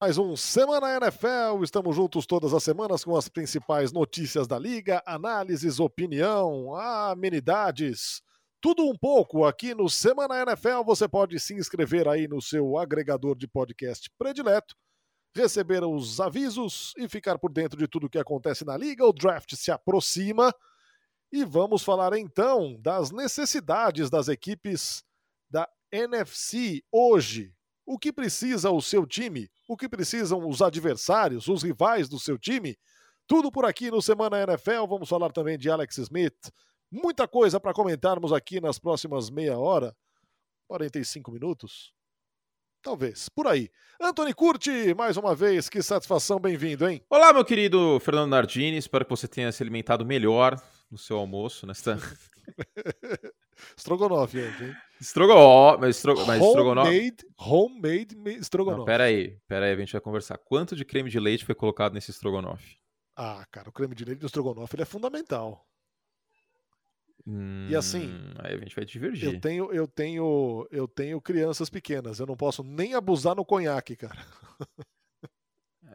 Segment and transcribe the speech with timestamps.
[0.00, 5.02] Mais um Semana NFL, estamos juntos todas as semanas com as principais notícias da liga,
[5.04, 8.22] análises, opinião, amenidades,
[8.60, 10.84] tudo um pouco aqui no Semana NFL.
[10.86, 14.76] Você pode se inscrever aí no seu agregador de podcast predileto,
[15.34, 19.04] receber os avisos e ficar por dentro de tudo que acontece na liga.
[19.04, 20.54] O draft se aproxima
[21.32, 25.02] e vamos falar então das necessidades das equipes
[25.50, 27.57] da NFC hoje.
[27.90, 29.50] O que precisa o seu time?
[29.66, 32.76] O que precisam os adversários, os rivais do seu time?
[33.26, 34.84] Tudo por aqui no Semana NFL.
[34.86, 36.52] Vamos falar também de Alex Smith.
[36.92, 39.96] Muita coisa para comentarmos aqui nas próximas meia hora,
[40.66, 41.94] 45 minutos.
[42.82, 43.70] Talvez, por aí.
[43.98, 47.02] Anthony Curti, mais uma vez, que satisfação, bem-vindo, hein?
[47.08, 50.60] Olá, meu querido Fernando Nardini, espero que você tenha se alimentado melhor
[50.90, 51.98] no seu almoço nesta.
[53.78, 54.76] Strogonoff, hein?
[55.00, 56.26] Estrogonofe, mas, estro...
[56.26, 56.88] mas estrogonofe.
[57.36, 58.78] Homemade, homemade estrogonofe.
[58.78, 60.38] Não, pera aí, pera aí, a gente vai conversar.
[60.38, 62.76] Quanto de creme de leite foi colocado nesse estrogonofe?
[63.16, 65.66] Ah, cara, o creme de leite do estrogonofe ele é fundamental.
[67.26, 69.34] Hum, e assim, aí a gente vai divergir.
[69.34, 72.18] Eu tenho, eu tenho, eu tenho crianças pequenas.
[72.18, 74.18] Eu não posso nem abusar no conhaque, cara.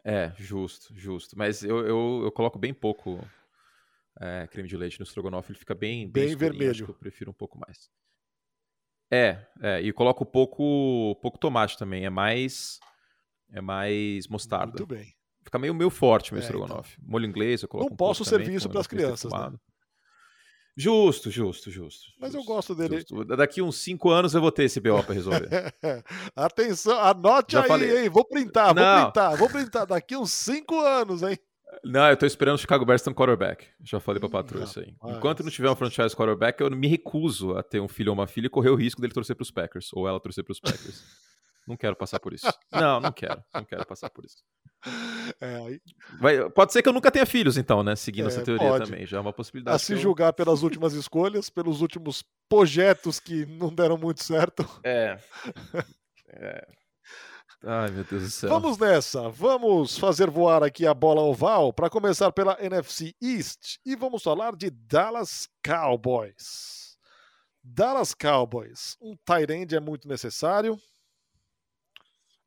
[0.06, 1.38] É, justo, justo.
[1.38, 3.26] Mas eu, eu, eu coloco bem pouco
[4.20, 5.52] é, creme de leite no estrogonofe.
[5.52, 6.86] Ele fica bem, bem, bem vermelho.
[6.88, 7.88] eu prefiro um pouco mais.
[9.14, 12.04] É, é, e coloco pouco, pouco tomate também.
[12.04, 12.80] É mais,
[13.52, 14.72] é mais mostarda.
[14.78, 15.14] Muito bem.
[15.44, 16.96] Fica meio, meio forte meu é, estrogonofe.
[16.98, 17.10] Então.
[17.10, 19.52] Molho inglês eu coloco Não um posso servir também, isso para as crianças, né?
[20.76, 22.10] Justo, justo, justo.
[22.18, 22.96] Mas justo, eu gosto dele.
[22.96, 23.24] Justo.
[23.24, 25.48] Daqui uns 5 anos eu vou ter esse BO para resolver.
[26.34, 28.02] Atenção, anote Já aí, falei.
[28.02, 28.08] hein?
[28.08, 28.82] Vou printar, Não.
[28.82, 29.86] vou printar, vou printar.
[29.86, 31.38] Daqui uns 5 anos, hein?
[31.82, 33.66] Não, eu tô esperando o Chicago Bears ter um quarterback.
[33.82, 34.94] Já falei pra patroa isso aí.
[35.04, 38.26] Enquanto não tiver um franchise quarterback, eu me recuso a ter um filho ou uma
[38.26, 41.02] filha e correr o risco dele torcer pros Packers, ou ela torcer pros Packers.
[41.66, 42.46] não quero passar por isso.
[42.70, 43.42] Não, não quero.
[43.54, 44.42] Não quero passar por isso.
[45.40, 45.78] É.
[46.20, 47.96] Vai, pode ser que eu nunca tenha filhos, então, né?
[47.96, 48.84] Seguindo é, essa teoria pode.
[48.84, 49.06] também.
[49.06, 49.76] Já é uma possibilidade.
[49.76, 49.98] A se eu...
[49.98, 54.68] julgar pelas últimas escolhas, pelos últimos projetos que não deram muito certo.
[54.84, 55.18] É.
[56.28, 56.66] é.
[57.66, 58.50] Ai, meu Deus do céu.
[58.50, 59.30] Vamos nessa.
[59.30, 64.54] Vamos fazer voar aqui a bola oval para começar pela NFC East e vamos falar
[64.54, 66.98] de Dallas Cowboys.
[67.62, 68.98] Dallas Cowboys.
[69.00, 70.78] Um tight end é muito necessário.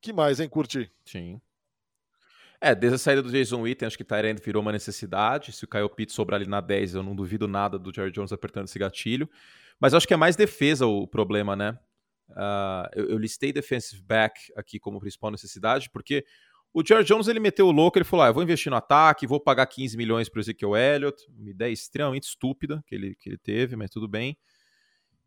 [0.00, 0.88] que mais, hein, Curti?
[1.04, 1.40] Sim.
[2.60, 5.52] É, desde a saída do Jason Witten, acho que Tyrande virou uma necessidade.
[5.52, 8.32] Se o Kyle Pitts sobrar ali na 10, eu não duvido nada do Jerry Jones
[8.32, 9.28] apertando esse gatilho.
[9.80, 11.76] Mas acho que é mais defesa o problema, né?
[12.30, 16.24] Uh, eu, eu, listei defensive back aqui como principal necessidade, porque
[16.72, 19.26] o Jerry Jones ele meteu o louco, ele falou: ah, eu vou investir no ataque,
[19.26, 21.22] vou pagar 15 milhões para o Ezekiel Elliott.
[21.36, 24.36] Uma ideia extremamente estúpida que ele, que ele teve, mas tudo bem.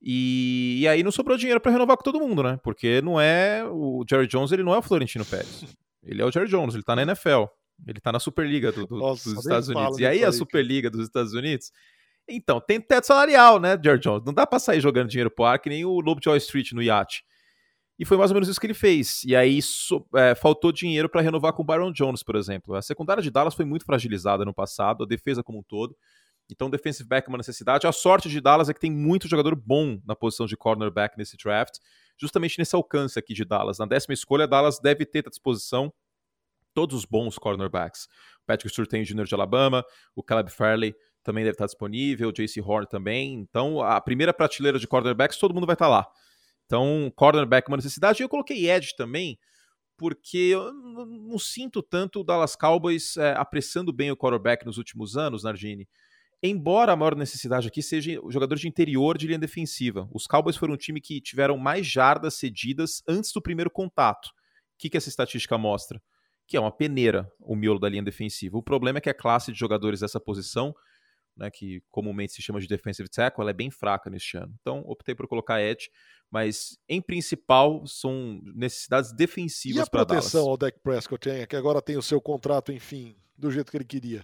[0.02, 2.60] E, e aí não sobrou dinheiro para renovar com todo mundo, né?
[2.64, 3.64] Porque não é.
[3.66, 5.66] O Jerry Jones ele não é o Florentino Pérez.
[6.04, 7.46] Ele é o Jerry Jones, ele tá na NFL.
[7.88, 10.00] Ele tá na Superliga do, do, Nossa, dos Estados Unidos.
[10.00, 11.72] E aí a Superliga dos Estados Unidos.
[12.28, 14.24] Então, tem teto salarial, né, Jerry Jones?
[14.26, 17.24] Não dá pra sair jogando dinheiro pro ar que nem o Lovejoy Street no iate.
[18.00, 19.24] E foi mais ou menos isso que ele fez.
[19.24, 22.74] E aí so, é, faltou dinheiro para renovar com o Byron Jones, por exemplo.
[22.74, 25.96] A secundária de Dallas foi muito fragilizada no passado, a defesa como um todo.
[26.50, 27.86] Então, defensive back é uma necessidade.
[27.86, 31.38] A sorte de Dallas é que tem muito jogador bom na posição de cornerback nesse
[31.38, 31.76] draft,
[32.18, 33.78] justamente nesse alcance aqui de Dallas.
[33.78, 35.94] Na décima escolha, Dallas deve ter à disposição
[36.74, 38.06] todos os bons cornerbacks.
[38.42, 39.26] O Patrick Surtain Jr.
[39.26, 43.34] de Alabama, o Caleb Farley também deve estar disponível, JC Horn também.
[43.36, 46.08] Então, a primeira prateleira de cornerbacks, todo mundo vai estar lá.
[46.66, 48.22] Então, cornerback é uma necessidade.
[48.22, 49.38] E eu coloquei edge também,
[49.98, 55.18] porque eu não sinto tanto o Dallas Cowboys é, apressando bem o quarterback nos últimos
[55.18, 55.88] anos, Nardini.
[56.44, 60.10] Embora a maior necessidade aqui seja o jogador de interior de linha defensiva.
[60.12, 64.28] Os Cowboys foram um time que tiveram mais jardas cedidas antes do primeiro contato.
[64.28, 64.32] O
[64.80, 66.02] que, que essa estatística mostra?
[66.48, 68.58] Que é uma peneira o miolo da linha defensiva.
[68.58, 70.74] O problema é que a classe de jogadores dessa posição
[71.42, 74.54] né, que comumente se chama de defensive tackle, ela é bem fraca neste ano.
[74.62, 75.90] Então, optei por colocar edge,
[76.30, 80.26] mas em principal são necessidades defensivas para Dallas.
[80.26, 83.50] E a proteção ao Dak Prescott, hein, que agora tem o seu contrato, enfim, do
[83.50, 84.24] jeito que ele queria?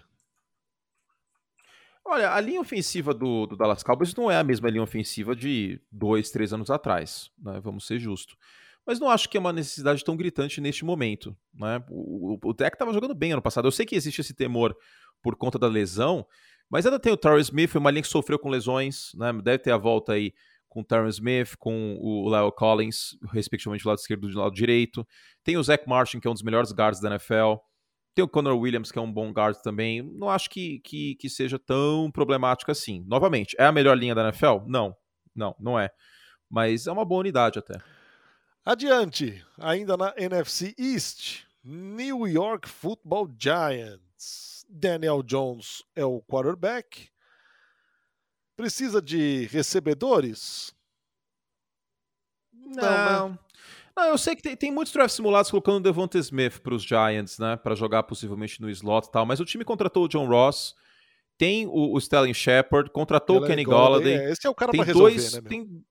[2.06, 5.82] Olha, a linha ofensiva do, do, Dallas Cowboys não é a mesma linha ofensiva de
[5.92, 7.60] dois, três anos atrás, né?
[7.60, 8.38] vamos ser justos.
[8.86, 11.36] Mas não acho que é uma necessidade tão gritante neste momento.
[11.54, 11.84] Né?
[11.90, 13.68] O, o, o Dak estava jogando bem ano passado.
[13.68, 14.78] Eu sei que existe esse temor
[15.22, 16.26] por conta da lesão,
[16.70, 19.32] mas ainda tem o Terry Smith, uma linha que sofreu com lesões, né?
[19.34, 20.34] Deve ter a volta aí
[20.68, 24.54] com o Terry Smith, com o Leo Collins, respectivamente do lado esquerdo e do lado
[24.54, 25.08] direito.
[25.44, 27.56] Tem o Zach Martin, que é um dos melhores guards da NFL.
[28.14, 30.02] Tem o Conor Williams, que é um bom guard também.
[30.02, 33.04] Não acho que, que, que seja tão problemático assim.
[33.08, 34.66] Novamente, é a melhor linha da NFL?
[34.68, 34.96] Não,
[35.36, 35.90] não, não é.
[36.50, 37.80] Mas é uma boa unidade até.
[38.66, 44.57] Adiante, ainda na NFC East, New York Football Giants.
[44.68, 47.10] Daniel Jones é o quarterback.
[48.56, 50.74] Precisa de recebedores?
[52.54, 52.76] Não.
[52.76, 53.40] Não, né?
[53.96, 56.84] não eu sei que tem, tem muitos draft simulados colocando o Devonta Smith para os
[56.84, 57.56] Giants, né?
[57.56, 59.26] Para jogar possivelmente no slot e tal.
[59.26, 60.76] Mas o time contratou o John Ross.
[61.38, 64.14] Tem o, o Sterling Shepard, contratou o Kenny Golladay.
[64.14, 65.42] É, esse é o cara para resolver, dois, né?
[65.42, 65.50] Meu?
[65.50, 65.86] Tem,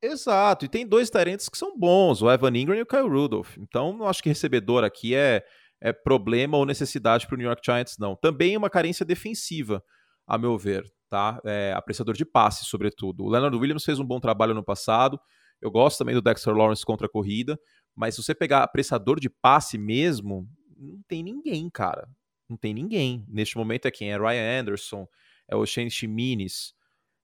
[0.00, 3.58] Exato, e tem dois tarentes que são bons, o Evan Ingram e o Kyle Rudolph.
[3.58, 5.44] Então, não acho que recebedor aqui é,
[5.80, 8.16] é problema ou necessidade para o New York Giants, não.
[8.16, 9.82] Também uma carência defensiva,
[10.26, 11.40] a meu ver, tá?
[11.44, 13.24] É, apreciador de passe, sobretudo.
[13.24, 15.18] O Leonard Williams fez um bom trabalho no passado.
[15.60, 17.58] Eu gosto também do Dexter Lawrence contra a corrida,
[17.94, 22.08] mas se você pegar apreciador de passe mesmo, não tem ninguém, cara.
[22.48, 23.24] Não tem ninguém.
[23.28, 24.12] Neste momento é quem?
[24.12, 25.06] É Ryan Anderson,
[25.48, 26.72] é o Shane Chiminis.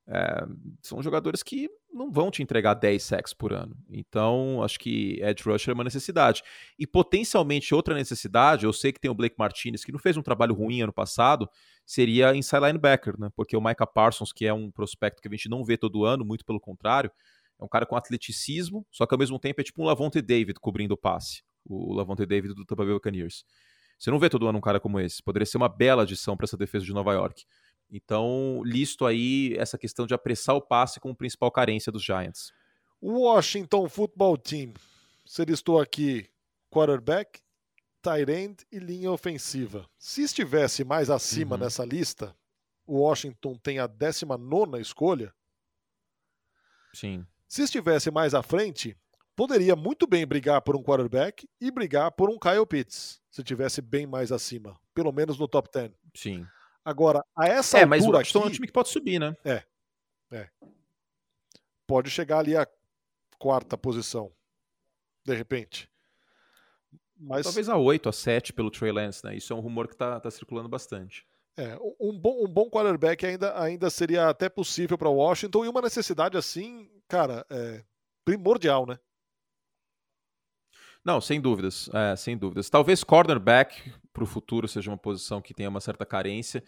[0.06, 0.46] É,
[0.82, 3.76] são jogadores que não vão te entregar 10 sacks por ano.
[3.88, 6.42] Então, acho que edge rusher é uma necessidade.
[6.78, 10.22] E potencialmente outra necessidade, eu sei que tem o Blake Martinez, que não fez um
[10.22, 11.48] trabalho ruim ano passado,
[11.86, 13.30] seria inside linebacker, né?
[13.34, 16.24] Porque o Micah Parsons, que é um prospecto que a gente não vê todo ano,
[16.24, 17.10] muito pelo contrário,
[17.58, 20.58] é um cara com atleticismo, só que ao mesmo tempo é tipo um Lavonte David
[20.60, 21.42] cobrindo o passe.
[21.64, 23.44] O Lavonte David do Tampa Bay Buccaneers.
[23.98, 25.22] Você não vê todo ano um cara como esse.
[25.22, 27.44] Poderia ser uma bela adição para essa defesa de Nova York.
[27.90, 32.52] Então, listo aí essa questão de apressar o passe como principal carência dos Giants.
[33.02, 34.72] Washington Football Team.
[35.24, 36.28] Você listou aqui
[36.70, 37.40] quarterback,
[38.02, 39.88] tight end e linha ofensiva.
[39.98, 41.62] Se estivesse mais acima uhum.
[41.62, 42.36] nessa lista,
[42.86, 45.32] o Washington tem a 19 escolha.
[46.92, 47.26] Sim.
[47.48, 48.96] Se estivesse mais à frente,
[49.36, 53.80] poderia muito bem brigar por um quarterback e brigar por um Kyle Pitts, se estivesse
[53.80, 55.92] bem mais acima, pelo menos no top 10.
[56.14, 56.46] Sim.
[56.84, 59.34] Agora, a essa é, altura mas o aqui, é um time que pode subir, né?
[59.44, 59.62] É.
[60.30, 60.48] É.
[61.86, 62.66] Pode chegar ali a
[63.38, 64.30] quarta posição,
[65.24, 65.90] de repente.
[67.16, 67.44] Mas...
[67.44, 69.36] Talvez a 8, a 7 pelo Trey Lance, né?
[69.36, 71.26] Isso é um rumor que está tá circulando bastante.
[71.56, 75.80] É, um bom, um bom quarterback ainda, ainda seria até possível para Washington e uma
[75.80, 77.84] necessidade assim, cara, é
[78.24, 78.98] primordial, né?
[81.04, 82.70] Não, sem dúvidas, é, sem dúvidas.
[82.70, 86.64] Talvez cornerback para o futuro seja uma posição que tenha uma certa carência,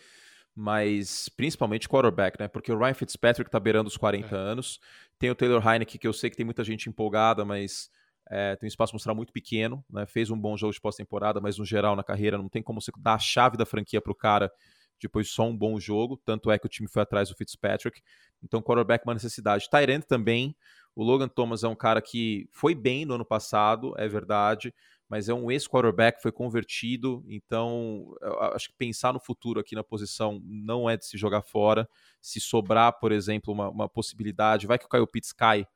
[0.54, 2.46] mas principalmente quarterback, né?
[2.48, 4.38] Porque o Ryan Fitzpatrick está beirando os 40 é.
[4.38, 4.78] anos.
[5.18, 7.88] Tem o Taylor Heineke, que eu sei que tem muita gente empolgada, mas
[8.30, 10.04] é, tem um espaço mostrar muito pequeno, né?
[10.04, 12.92] Fez um bom jogo de pós-temporada, mas no geral na carreira não tem como você
[12.98, 14.52] dar a chave da franquia para o cara
[15.00, 16.20] depois só um bom jogo.
[16.24, 18.00] Tanto é que o time foi atrás do Fitzpatrick.
[18.42, 19.68] Então, quarterback é uma necessidade.
[19.70, 20.56] Tyrant também.
[20.96, 24.74] O Logan Thomas é um cara que foi bem no ano passado, é verdade,
[25.06, 28.16] mas é um ex-quarterback, foi convertido, então
[28.54, 31.86] acho que pensar no futuro aqui na posição não é de se jogar fora.
[32.20, 35.66] Se sobrar, por exemplo, uma, uma possibilidade, vai que o Kyle Pitts cai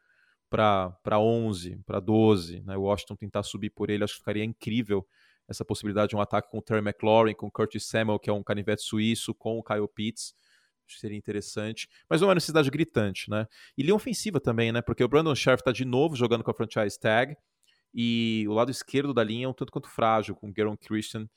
[0.48, 2.76] para 11, para 12, né?
[2.78, 5.06] o Washington tentar subir por ele, acho que ficaria incrível
[5.46, 8.32] essa possibilidade de um ataque com o Terry McLaurin, com o Curtis Samuel, que é
[8.32, 10.32] um canivete suíço, com o Kyle Pitts
[10.98, 13.46] seria interessante, mas não é uma necessidade gritante, né?
[13.76, 14.80] E linha ofensiva também, né?
[14.82, 17.36] Porque o Brandon Scherf está de novo jogando com a franchise tag
[17.94, 21.28] e o lado esquerdo da linha é um tanto quanto frágil, com o Garon Christian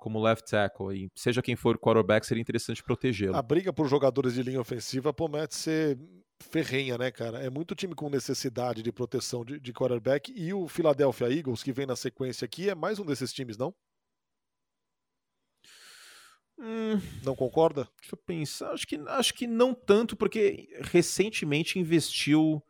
[0.00, 0.96] como left tackle.
[0.96, 3.36] E seja quem for quarterback, seria interessante protegê-lo.
[3.36, 5.98] A briga por jogadores de linha ofensiva promete ser
[6.40, 7.38] ferrenha, né, cara?
[7.38, 11.72] É muito time com necessidade de proteção de, de quarterback e o Philadelphia Eagles, que
[11.72, 13.74] vem na sequência aqui, é mais um desses times, não?
[16.62, 17.88] Hum, não concorda?
[17.98, 18.72] Deixa eu pensar.
[18.72, 22.62] Acho que, acho que não tanto, porque recentemente investiu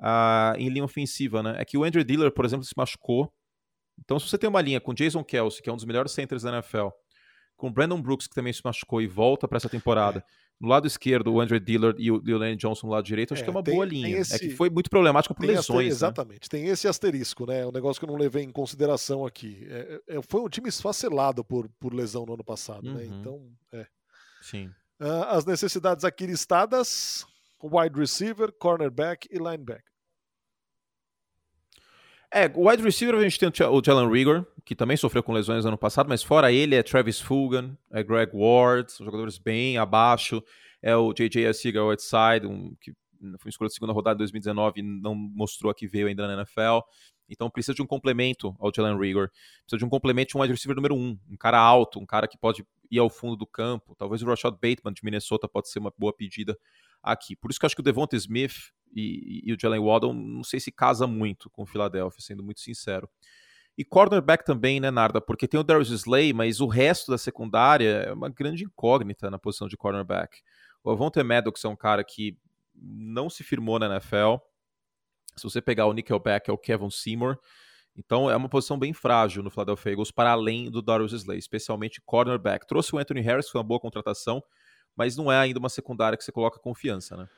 [0.00, 1.54] uh, em linha ofensiva, né?
[1.58, 3.30] É que o Andrew Diller, por exemplo, se machucou.
[3.98, 6.42] Então, se você tem uma linha com Jason Kelsey, que é um dos melhores centers
[6.42, 6.88] da NFL,
[7.56, 10.46] com Brandon Brooks, que também se machucou e volta para essa temporada, é.
[10.58, 13.44] No lado esquerdo, o Andrew Dillard e o Leonard Johnson no lado direito, acho é,
[13.44, 14.18] que é uma tem, boa linha.
[14.18, 15.86] Esse, é que foi muito problemático por lesões.
[15.86, 15.92] Né?
[15.92, 17.66] exatamente, tem esse asterisco, né?
[17.66, 19.66] Um negócio que eu não levei em consideração aqui.
[19.68, 22.90] É, é, foi um time esfacelado por, por lesão no ano passado, né?
[22.90, 22.96] uhum.
[22.96, 23.16] né?
[23.20, 23.86] Então, é.
[24.40, 24.70] Sim.
[24.98, 27.26] Uh, as necessidades aqui listadas:
[27.62, 29.84] wide receiver, cornerback e linebacker.
[32.32, 35.64] É, o wide receiver a gente tem o Jalen Rigor, que também sofreu com lesões
[35.64, 39.78] no ano passado, mas fora ele é Travis Fulgham, é Greg Ward, são jogadores bem
[39.78, 40.42] abaixo,
[40.82, 42.92] é o JJ Arcega Whiteside, um, que
[43.38, 46.80] foi escolhido segunda rodada em 2019 e não mostrou que veio ainda na NFL.
[47.28, 49.30] Então precisa de um complemento ao Jalen Rigor.
[49.62, 51.18] Precisa de um complemento de um wide receiver número um.
[51.28, 53.94] Um cara alto, um cara que pode ir ao fundo do campo.
[53.96, 56.56] Talvez o Rashad Bateman de Minnesota pode ser uma boa pedida
[57.02, 57.34] aqui.
[57.34, 60.42] Por isso que eu acho que o Devonta Smith e, e o Jalen Waddle não
[60.42, 63.08] sei se casa muito com o Philadelphia, sendo muito sincero.
[63.76, 65.20] E cornerback também, né, Narda?
[65.20, 69.38] Porque tem o Darius Slay, mas o resto da secundária é uma grande incógnita na
[69.38, 70.40] posição de cornerback.
[70.82, 72.38] O Avonte Maddox é um cara que
[72.74, 74.36] não se firmou na NFL.
[75.36, 77.38] Se você pegar o Nickelback, é o Kevin Seymour.
[77.94, 82.00] Então é uma posição bem frágil no Philadelphia Eagles, para além do Darius Slay, especialmente
[82.00, 82.66] cornerback.
[82.66, 84.42] Trouxe o Anthony Harris, que foi uma boa contratação,
[84.96, 87.28] mas não é ainda uma secundária que você coloca confiança, né?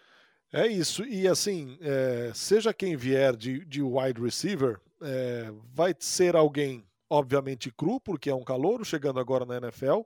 [0.53, 6.35] É isso, e assim, é, seja quem vier de, de wide receiver, é, vai ser
[6.35, 10.01] alguém, obviamente, cru, porque é um calouro chegando agora na NFL,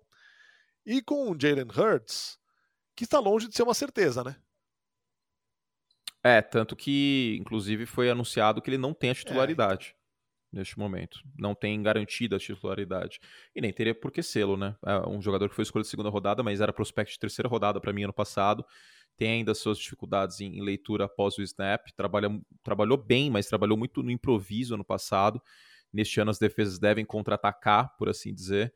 [0.85, 2.41] e com o Jalen Hurts,
[2.97, 4.37] que está longe de ser uma certeza, né?
[6.25, 9.95] É, tanto que, inclusive, foi anunciado que ele não tem a titularidade.
[9.97, 10.03] É
[10.53, 11.21] neste momento.
[11.37, 13.19] Não tem garantida a titularidade.
[13.57, 14.77] E nem teria por que sê-lo, né?
[14.85, 17.81] É um jogador que foi escolhido de segunda rodada, mas era prospect de terceira rodada
[17.81, 18.65] para mim ano passado.
[19.17, 21.89] Tem ainda suas dificuldades em, em, leitura após o snap.
[21.97, 22.29] Trabalha,
[22.63, 25.41] trabalhou bem, mas trabalhou muito no improviso ano passado.
[25.93, 28.73] Neste ano as defesas devem contra-atacar, por assim dizer.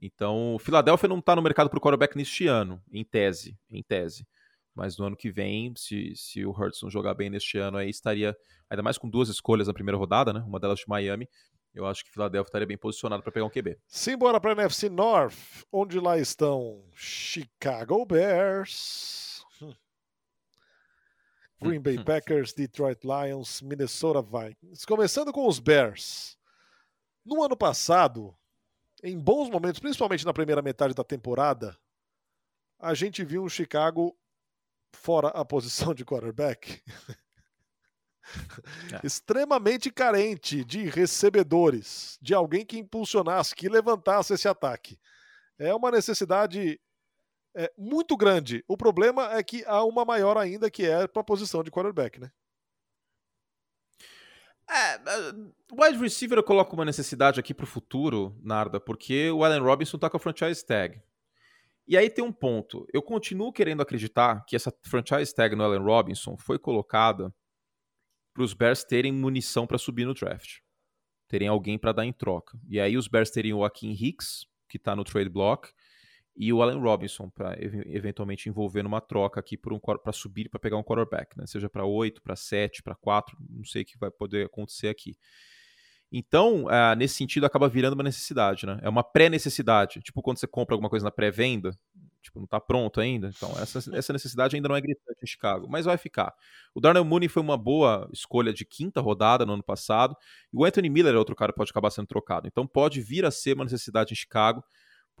[0.00, 3.82] Então, o Philadelphia não está no mercado para o quarterback neste ano, em tese, em
[3.82, 4.26] tese.
[4.74, 8.36] Mas no ano que vem, se, se o Hudson jogar bem neste ano, aí estaria,
[8.68, 10.40] ainda mais com duas escolhas na primeira rodada, né?
[10.46, 11.28] Uma delas de Miami.
[11.74, 13.78] Eu acho que o Philadelphia estaria bem posicionado para pegar um QB.
[13.86, 15.36] Simbora para a NFC North,
[15.70, 19.31] onde lá estão Chicago Bears.
[21.62, 21.98] Green Bay.
[22.04, 24.86] Packers, Detroit Lions, Minnesota Vikings.
[24.86, 26.36] Começando com os Bears.
[27.24, 28.36] No ano passado,
[29.02, 31.76] em bons momentos, principalmente na primeira metade da temporada,
[32.78, 34.16] a gente viu um Chicago
[34.92, 36.82] fora a posição de quarterback,
[38.92, 39.06] é.
[39.06, 44.98] extremamente carente de recebedores, de alguém que impulsionasse, que levantasse esse ataque.
[45.58, 46.80] É uma necessidade
[47.54, 48.64] é, muito grande.
[48.66, 52.18] O problema é que há uma maior ainda que é para a posição de quarterback,
[52.18, 52.30] né?
[54.70, 54.98] É,
[55.70, 59.60] o wide receiver eu coloco uma necessidade aqui para o futuro, Narda, porque o Allen
[59.60, 61.02] Robinson está com a franchise tag.
[61.86, 62.86] E aí tem um ponto.
[62.92, 67.34] Eu continuo querendo acreditar que essa franchise tag no Allen Robinson foi colocada
[68.32, 70.60] para os Bears terem munição para subir no draft.
[71.28, 72.58] Terem alguém para dar em troca.
[72.68, 75.70] E aí os Bears teriam o Akin Hicks, que está no trade block,
[76.36, 79.80] e o Allen Robinson para eventualmente envolver numa troca aqui para um,
[80.12, 81.46] subir para pegar um quarterback, né?
[81.46, 85.16] seja para 8, para 7, para 4, não sei o que vai poder acontecer aqui.
[86.12, 88.78] Então, uh, nesse sentido, acaba virando uma necessidade, né?
[88.82, 90.00] É uma pré-necessidade.
[90.02, 91.74] Tipo, quando você compra alguma coisa na pré-venda,
[92.20, 93.32] tipo, não está pronto ainda.
[93.34, 96.34] Então, essa, essa necessidade ainda não é gritante em Chicago, mas vai ficar.
[96.74, 100.14] O Darnell Mooney foi uma boa escolha de quinta rodada no ano passado,
[100.52, 102.46] e o Anthony Miller é outro cara que pode acabar sendo trocado.
[102.46, 104.62] Então, pode vir a ser uma necessidade em Chicago.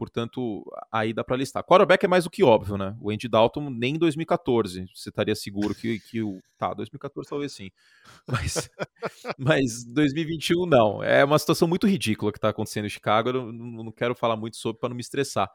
[0.02, 1.62] Portanto, aí dá para listar.
[1.62, 2.96] Quarterback é mais do que óbvio, né?
[3.00, 6.40] O Andy Dalton nem em 2014 você estaria seguro que, que o.
[6.58, 7.70] Tá, 2014 talvez sim.
[8.26, 8.68] Mas,
[9.38, 11.04] mas 2021 não.
[11.04, 13.28] É uma situação muito ridícula que está acontecendo em Chicago.
[13.28, 15.48] Eu não, não quero falar muito sobre para não me estressar.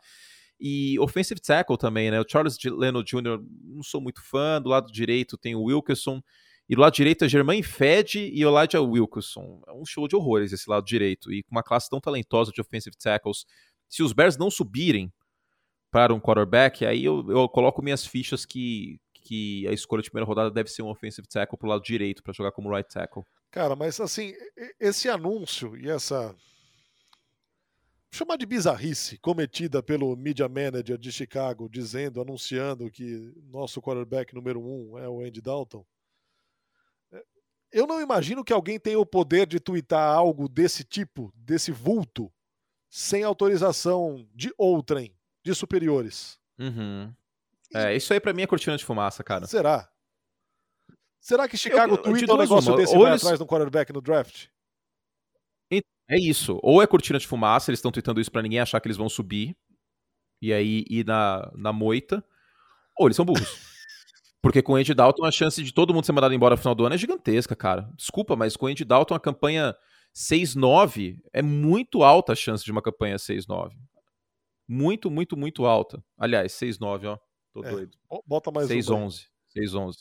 [0.58, 2.22] E offensive tackle também, né?
[2.22, 4.62] O Charles Leno Jr., não sou muito fã.
[4.62, 6.22] Do lado direito tem o Wilkerson.
[6.70, 9.62] E do lado direito é Germain Fed e Elijah Wilkerson.
[9.68, 11.34] É um show de horrores esse lado direito.
[11.34, 13.46] E com uma classe tão talentosa de offensive tackles
[13.90, 15.12] se os Bears não subirem
[15.92, 20.28] para um quarterback, aí eu, eu coloco minhas fichas que, que a escolha de primeira
[20.28, 23.24] rodada deve ser um offensive tackle para o lado direito para jogar como right tackle.
[23.52, 24.34] Cara, mas assim,
[24.80, 26.36] esse anúncio e essa
[28.12, 34.62] chamar de bizarrice cometida pelo media manager de Chicago, dizendo, anunciando que nosso quarterback número
[34.62, 35.86] um é o Andy Dalton.
[37.12, 37.24] É,
[37.72, 42.32] eu não imagino que alguém tenha o poder de twittar algo desse tipo, desse vulto,
[42.98, 46.40] sem autorização de outrem, de superiores.
[46.58, 47.14] Uhum.
[47.72, 49.46] É, isso aí para mim é cortina de fumaça, cara.
[49.46, 49.88] Será?
[51.22, 53.22] Será que Chicago eu, eu, um negócio uma, desse vai eles...
[53.22, 54.48] atrás um quarterback no draft?
[56.10, 56.60] É isso.
[56.64, 59.10] Ou é cortina de fumaça, eles estão tentando isso para ninguém achar que eles vão
[59.10, 59.56] subir
[60.42, 62.26] e aí ir na, na moita,
[62.98, 63.60] ou eles são burros.
[64.42, 66.74] Porque com o Andy Dalton a chance de todo mundo ser mandado embora no final
[66.74, 67.92] do ano é gigantesca, cara.
[67.96, 69.76] Desculpa, mas com o Andy Dalton a campanha
[70.16, 73.74] 6-9 é muito alta a chance de uma campanha 6-9.
[74.68, 76.04] Muito, muito, muito alta.
[76.18, 77.18] Aliás, 6-9, ó.
[77.54, 77.98] Tô é, doido.
[78.26, 79.28] Bota mais 6-11.
[79.56, 79.96] 6-11.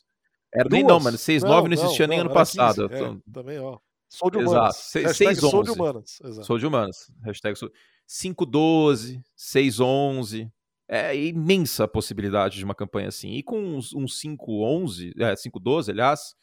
[0.53, 1.17] Era nem não, mano.
[1.17, 2.89] 6-9 não, não, existia não, nem ano passado.
[2.89, 3.79] 15, é, também, ó.
[4.09, 4.95] Sou de humanas.
[4.95, 5.15] Exato.
[5.15, 6.19] 6, sou de humanas.
[6.25, 6.47] Exato.
[6.47, 7.11] Sou de humanas.
[7.23, 7.71] Hashtag sou...
[8.09, 10.51] 5-12, 6-11.
[10.89, 13.33] É imensa a possibilidade de uma campanha assim.
[13.33, 16.35] E com uns 5-11, é, 5-12, aliás,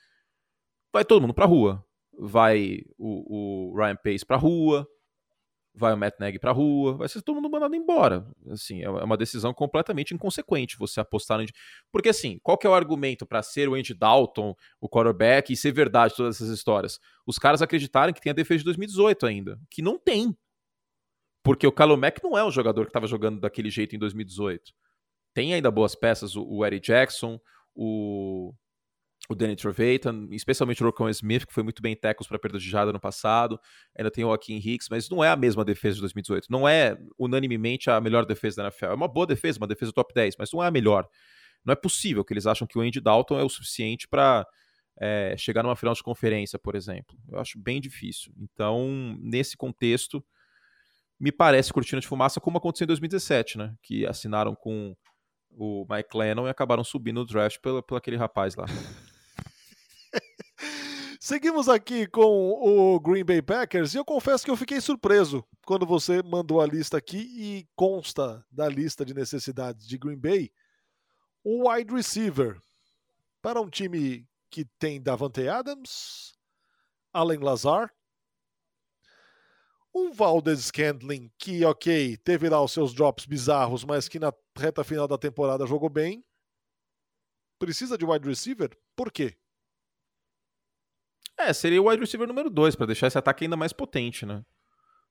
[0.91, 1.83] vai todo mundo pra rua
[2.17, 4.87] vai o, o Ryan Pace pra rua,
[5.75, 8.25] vai o Matt Nagy pra rua, vai ser todo mundo mandado embora.
[8.49, 11.45] Assim, é, é uma decisão completamente inconsequente você apostar no...
[11.91, 15.57] Porque assim, qual que é o argumento para ser o Andy Dalton, o quarterback, e
[15.57, 16.99] ser verdade todas essas histórias?
[17.25, 20.37] Os caras acreditarem que tem a defesa de 2018 ainda, que não tem.
[21.43, 24.71] Porque o Carlo Mack não é o jogador que estava jogando daquele jeito em 2018.
[25.33, 27.39] Tem ainda boas peças, o, o Eddie Jackson,
[27.75, 28.53] o
[29.29, 32.69] o Danny Trevathan, especialmente o Rocco Smith, que foi muito bem tecos para perda de
[32.69, 33.59] jada no passado.
[33.97, 36.47] Ainda tem o Joaquim Hicks, mas não é a mesma defesa de 2018.
[36.49, 38.85] Não é unanimemente a melhor defesa da NFL.
[38.85, 41.07] É uma boa defesa, uma defesa top 10, mas não é a melhor.
[41.63, 44.45] Não é possível que eles acham que o Andy Dalton é o suficiente para
[44.99, 47.17] é, chegar numa final de conferência, por exemplo.
[47.31, 48.33] Eu acho bem difícil.
[48.37, 50.23] Então, nesse contexto,
[51.17, 53.73] me parece cortina de fumaça como aconteceu em 2017, né?
[53.81, 54.93] Que assinaram com
[55.51, 58.65] o Mike Lennon e acabaram subindo no draft pelo aquele rapaz lá.
[61.19, 65.85] Seguimos aqui com o Green Bay Packers e eu confesso que eu fiquei surpreso quando
[65.85, 70.51] você mandou a lista aqui e consta da lista de necessidades de Green Bay
[71.43, 72.59] o wide receiver
[73.41, 76.37] para um time que tem Davante Adams,
[77.11, 77.93] Allen Lazar,
[79.93, 84.83] um Valdez Scandling que, ok, teve lá os seus drops bizarros, mas que na reta
[84.83, 86.23] final da temporada jogou bem.
[87.59, 88.75] Precisa de wide receiver?
[88.95, 89.37] Por quê?
[91.37, 94.43] É, seria o wide receiver número 2, para deixar esse ataque ainda mais potente, né?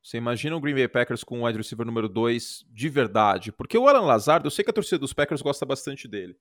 [0.03, 3.53] Você imagina o Green Bay Packers com o wide receiver número 2 de verdade.
[3.53, 6.37] Porque o Alan Lazard, eu sei que a torcida dos Packers gosta bastante dele.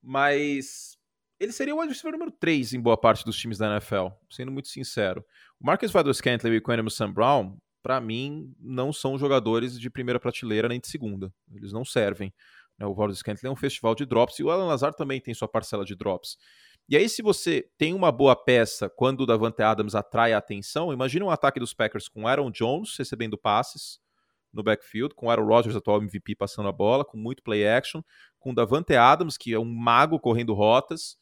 [0.00, 0.96] Mas
[1.40, 4.52] ele seria o wide receiver número 3 em boa parte dos times da NFL, sendo
[4.52, 5.24] muito sincero.
[5.60, 9.90] O Marcus Valdez Scantling e o Quentin Sam Brown, para mim, não são jogadores de
[9.90, 11.32] primeira prateleira nem de segunda.
[11.52, 12.32] Eles não servem.
[12.78, 12.86] Né?
[12.86, 15.48] O Valdez Scantling é um festival de drops e o Alan Lazard também tem sua
[15.48, 16.38] parcela de drops.
[16.88, 20.92] E aí, se você tem uma boa peça quando o Davante Adams atrai a atenção,
[20.92, 23.98] imagine um ataque dos Packers com Aaron Jones recebendo passes
[24.52, 28.02] no backfield, com Aaron Rodgers, atual MVP, passando a bola, com muito play action,
[28.38, 31.16] com Davante Adams, que é um mago correndo rotas,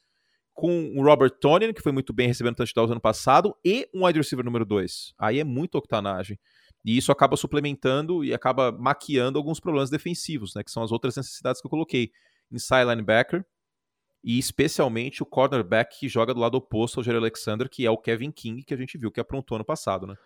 [0.53, 4.19] com o Robert Tonian, que foi muito bem recebendo touchdowns ano passado, e um wide
[4.19, 5.15] receiver número 2.
[5.19, 6.39] Aí é muito octanagem.
[6.85, 11.17] E isso acaba suplementando e acaba maquiando alguns problemas defensivos, né, que são as outras
[11.17, 12.11] necessidades que eu coloquei.
[12.53, 13.45] Inside linebacker,
[14.25, 17.99] e especialmente o cornerback que joga do lado oposto ao Jerry Alexander, que é o
[17.99, 20.17] Kevin King, que a gente viu que aprontou ano passado, né?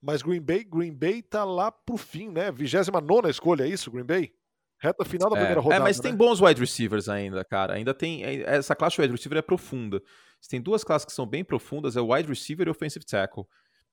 [0.00, 2.50] Mas Green Bay, Green Bay tá lá pro fim, né?
[2.50, 4.32] 29 escolha, é isso, Green Bay?
[4.78, 5.82] Reta final da é, primeira rodada.
[5.82, 6.02] É, mas né?
[6.04, 7.74] tem bons wide receivers ainda, cara.
[7.74, 8.24] Ainda tem.
[8.24, 10.02] É, essa classe de wide receiver é profunda.
[10.48, 13.44] Tem duas classes que são bem profundas: é o wide receiver e o offensive tackle.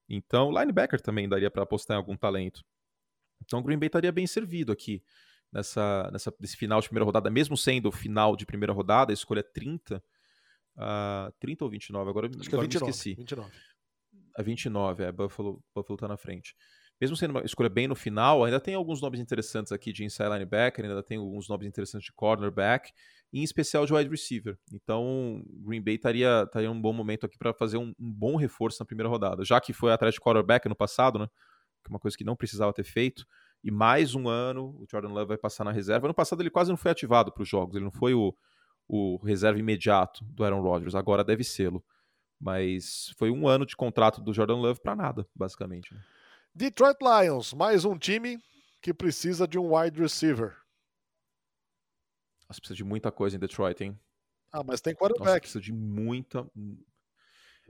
[0.07, 2.61] Então, linebacker também daria para apostar em algum talento.
[3.41, 5.01] Então, o Green Bay estaria bem servido aqui
[5.53, 9.43] nessa, nessa, nesse final de primeira rodada, mesmo sendo final de primeira rodada, a escolha
[9.43, 10.03] 30.
[10.75, 12.09] Uh, 30 ou 29?
[12.09, 13.13] Agora, Acho que é 29, me esqueci.
[13.13, 13.51] 29.
[14.35, 16.55] A 29, é, Buffalo, Buffalo tá na frente.
[16.99, 20.29] Mesmo sendo uma escolha bem no final, ainda tem alguns nomes interessantes aqui de inside
[20.29, 22.91] linebacker, ainda tem alguns nomes interessantes de cornerback,
[23.31, 24.57] em especial de wide receiver.
[24.71, 28.77] Então, Green Bay estaria, estaria um bom momento aqui para fazer um, um, bom reforço
[28.79, 31.27] na primeira rodada, já que foi atrás de quarterback no passado, né?
[31.83, 33.25] Que é uma coisa que não precisava ter feito
[33.63, 36.07] e mais um ano o Jordan Love vai passar na reserva.
[36.07, 38.35] Ano passado ele quase não foi ativado para os jogos, ele não foi o,
[38.87, 41.83] o reserva imediato do Aaron Rodgers, agora deve sê-lo.
[42.39, 45.93] Mas foi um ano de contrato do Jordan Love para nada, basicamente.
[45.93, 46.01] Né?
[46.53, 48.37] Detroit Lions, mais um time
[48.81, 50.57] que precisa de um wide receiver.
[52.49, 53.97] Nossa, precisa de muita coisa em Detroit, hein?
[54.51, 55.27] Ah, mas tem quarterback.
[55.27, 56.45] Nossa, precisa de muita,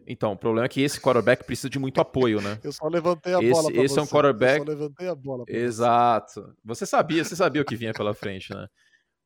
[0.05, 2.59] então, o problema é que esse quarterback precisa de muito apoio, né?
[2.63, 3.99] Eu só levantei a esse, bola Esse você.
[3.99, 4.59] é um quarterback.
[4.59, 5.45] Eu só levantei a bola.
[5.47, 6.41] Exato.
[6.41, 6.53] Você.
[6.63, 8.67] você sabia, você sabia o que vinha pela frente, né?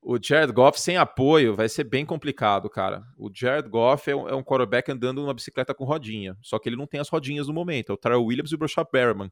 [0.01, 3.03] O Jared Goff sem apoio vai ser bem complicado, cara.
[3.17, 6.37] O Jared Goff é um, é um quarterback andando numa bicicleta com rodinha.
[6.41, 7.91] Só que ele não tem as rodinhas no momento.
[7.91, 9.31] É o Tyrell Williams e o Brashad Berman,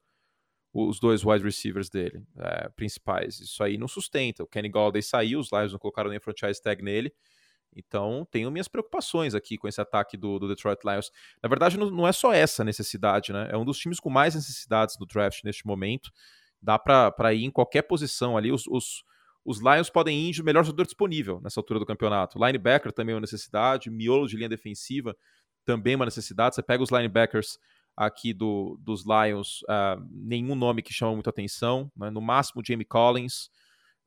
[0.74, 3.39] os dois wide receivers dele, é, principais.
[3.39, 4.43] Isso aí não sustenta.
[4.43, 7.13] O Kenny Galladay saiu, os Lions não colocaram nem franchise tag nele.
[7.75, 11.11] Então, tenho minhas preocupações aqui com esse ataque do, do Detroit Lions.
[11.43, 13.49] Na verdade, não, não, é só essa necessidade, né?
[13.51, 16.11] É um dos times com mais necessidades do draft neste momento.
[16.61, 18.51] Dá para ir em qualquer posição ali.
[18.51, 19.03] Os, os,
[19.43, 22.39] os Lions podem ir de melhor jogador disponível nessa altura do campeonato.
[22.43, 25.15] Linebacker também é uma necessidade, miolo de linha defensiva
[25.65, 26.55] também é uma necessidade.
[26.55, 27.57] Você pega os linebackers
[27.97, 31.91] aqui do, dos Lions, uh, nenhum nome que chama muita atenção.
[31.95, 32.09] Né?
[32.09, 33.49] No máximo, Jamie Collins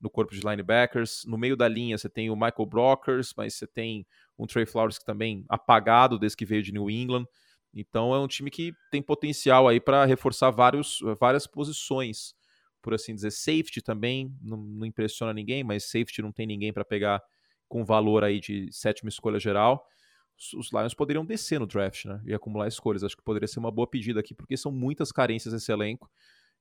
[0.00, 1.24] no corpo de linebackers.
[1.26, 4.06] No meio da linha você tem o Michael Brockers, mas você tem
[4.38, 7.26] um Trey Flowers que também apagado desde que veio de New England.
[7.74, 12.34] Então é um time que tem potencial aí para reforçar vários, várias posições,
[12.82, 13.30] por assim dizer.
[13.30, 17.22] Safety também não, não impressiona ninguém, mas safety não tem ninguém para pegar
[17.68, 19.87] com valor aí de sétima escolha geral.
[20.56, 22.22] Os Lions poderiam descer no draft, né?
[22.24, 23.02] E acumular escolhas.
[23.02, 26.08] Acho que poderia ser uma boa pedida aqui, porque são muitas carências esse elenco.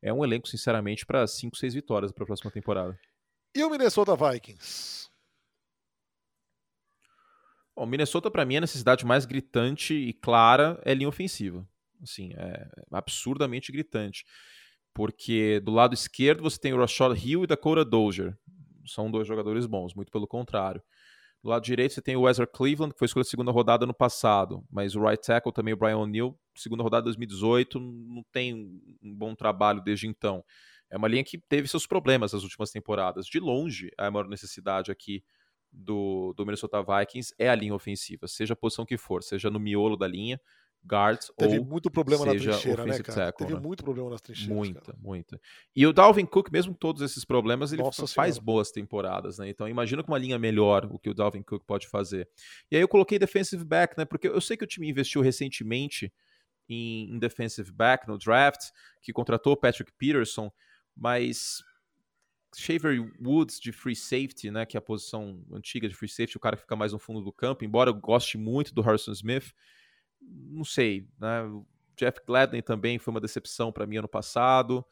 [0.02, 2.98] É um elenco, sinceramente, para 5, 6 vitórias para a próxima temporada.
[3.58, 5.10] E o Minnesota Vikings?
[7.76, 11.68] O Minnesota, para mim, a necessidade mais gritante e clara é linha ofensiva.
[12.04, 14.24] Assim, é absurdamente gritante.
[14.94, 18.38] Porque do lado esquerdo você tem o Rashad Hill e Dakota Dozier.
[18.86, 20.80] São dois jogadores bons, muito pelo contrário.
[21.44, 24.64] Do lado direito você tem o Wesley Cleveland, que foi escolhido segunda rodada no passado,
[24.70, 28.54] mas o right tackle também, o Brian O'Neill, segunda rodada de 2018, não tem
[29.02, 30.44] um bom trabalho desde então.
[30.90, 33.26] É uma linha que teve seus problemas nas últimas temporadas.
[33.26, 35.24] De longe, a maior necessidade aqui
[35.72, 39.60] do, do Minnesota Vikings é a linha ofensiva, seja a posição que for, seja no
[39.60, 40.40] miolo da linha,
[40.86, 43.26] guards Teve ou muito problema na trincheira, né, cara?
[43.26, 43.66] tackle, Teve né?
[43.66, 44.56] muito problema nas trincheiras.
[44.56, 44.98] Muita, cara.
[45.02, 45.42] muita.
[45.76, 48.46] E o Dalvin Cook, mesmo com todos esses problemas, ele Nossa faz Senhora.
[48.46, 49.50] boas temporadas, né?
[49.50, 52.30] Então imagina com uma linha melhor o que o Dalvin Cook pode fazer.
[52.72, 54.06] E aí eu coloquei defensive back, né?
[54.06, 56.12] Porque eu sei que o time investiu recentemente
[56.70, 58.70] em, em defensive back no draft,
[59.02, 60.52] que contratou o Patrick Peterson,
[60.98, 61.64] mas
[62.56, 66.40] Shaver Woods de free safety, né, que é a posição antiga de free safety, o
[66.40, 69.54] cara que fica mais no fundo do campo, embora eu goste muito do Harrison Smith,
[70.20, 71.44] não sei, né?
[71.96, 74.86] Jeff Gladney também foi uma decepção para mim ano passado.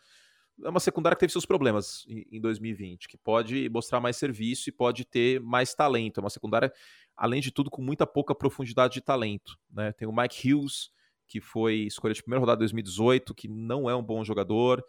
[0.64, 4.70] É uma secundária que teve seus problemas em em 2020, que pode mostrar mais serviço
[4.70, 6.20] e pode ter mais talento.
[6.20, 6.74] É uma secundária,
[7.16, 9.58] além de tudo, com muita pouca profundidade de talento.
[9.70, 9.92] Né?
[9.92, 10.90] Tem o Mike Hughes,
[11.28, 14.84] que foi escolha de primeira rodada de 2018, que não é um bom jogador.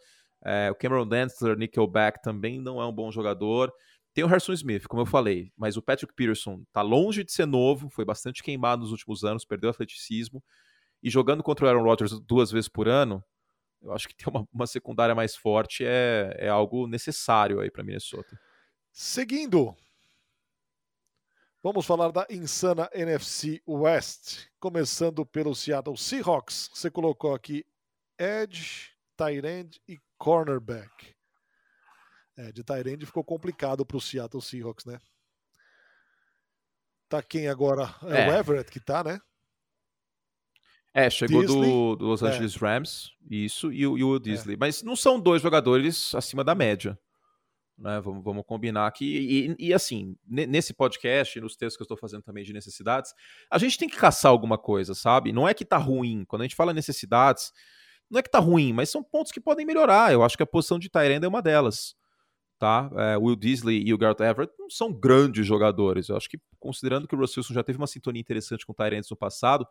[0.45, 3.73] É, o Cameron Densler, Nickelback, também não é um bom jogador.
[4.13, 7.45] Tem o Harrison Smith, como eu falei, mas o Patrick Peterson tá longe de ser
[7.45, 10.43] novo, foi bastante queimado nos últimos anos, perdeu atleticismo.
[11.03, 13.23] E jogando contra o Aaron Rodgers duas vezes por ano,
[13.81, 17.83] eu acho que ter uma, uma secundária mais forte é, é algo necessário aí para
[17.83, 18.39] Minnesota.
[18.91, 19.75] Seguindo,
[21.61, 24.47] vamos falar da insana NFC West.
[24.59, 26.71] Começando pelo Seattle Seahawks.
[26.73, 27.63] Você colocou aqui
[28.17, 31.15] Edge, tight end e cornerback.
[32.37, 34.99] É, de tight end ficou complicado para o Seattle Seahawks, né?
[37.09, 37.93] Tá quem agora?
[38.03, 38.29] É, É.
[38.29, 39.19] o Everett que tá, né?
[40.93, 42.27] É, chegou do, do Los É.
[42.27, 44.57] Angeles Rams, isso, e o, e o Disley.
[44.57, 46.97] Mas não são dois jogadores acima da média.
[47.77, 48.01] Né?
[48.01, 49.55] Vamos, vamos combinar aqui.
[49.59, 52.51] E, e, assim, ne- nesse podcast, e nos textos que eu estou fazendo também de
[52.51, 53.13] necessidades,
[53.51, 55.31] a gente tem que caçar alguma coisa, sabe?
[55.31, 56.25] Não é que tá ruim.
[56.25, 57.51] Quando a gente fala necessidades,
[58.09, 60.11] não é que tá ruim, mas são pontos que podem melhorar.
[60.11, 61.95] Eu acho que a posição de Tyrande é uma delas.
[62.59, 62.89] Tá?
[62.95, 66.09] É, Will Disley e o Garrett Everett não são grandes jogadores.
[66.09, 69.09] Eu acho que, considerando que o Russell já teve uma sintonia interessante com o Tyrands
[69.11, 69.67] no passado,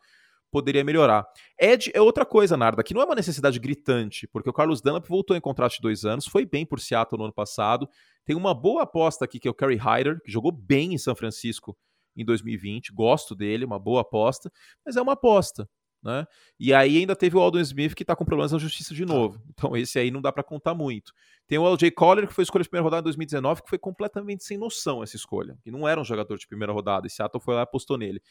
[0.51, 1.27] poderia melhorar.
[1.61, 5.07] Ed é outra coisa, Narda, que não é uma necessidade gritante, porque o Carlos Dunlap
[5.07, 7.89] voltou em contrato de dois anos, foi bem por Seattle no ano passado,
[8.25, 11.15] tem uma boa aposta aqui que é o Kerry Hyder, que jogou bem em São
[11.15, 11.77] Francisco
[12.17, 14.51] em 2020, gosto dele, uma boa aposta,
[14.85, 15.69] mas é uma aposta.
[16.07, 16.25] Né?
[16.57, 19.43] E aí ainda teve o Aldon Smith que tá com problemas na justiça de novo.
[19.51, 21.13] Então esse aí não dá para contar muito.
[21.49, 24.45] Tem o LJ Collier, que foi escolha de primeira rodada em 2019, que foi completamente
[24.45, 25.59] sem noção essa escolha.
[25.65, 27.09] Que não era um jogador de primeira rodada.
[27.09, 28.23] E Seattle foi lá e apostou nele.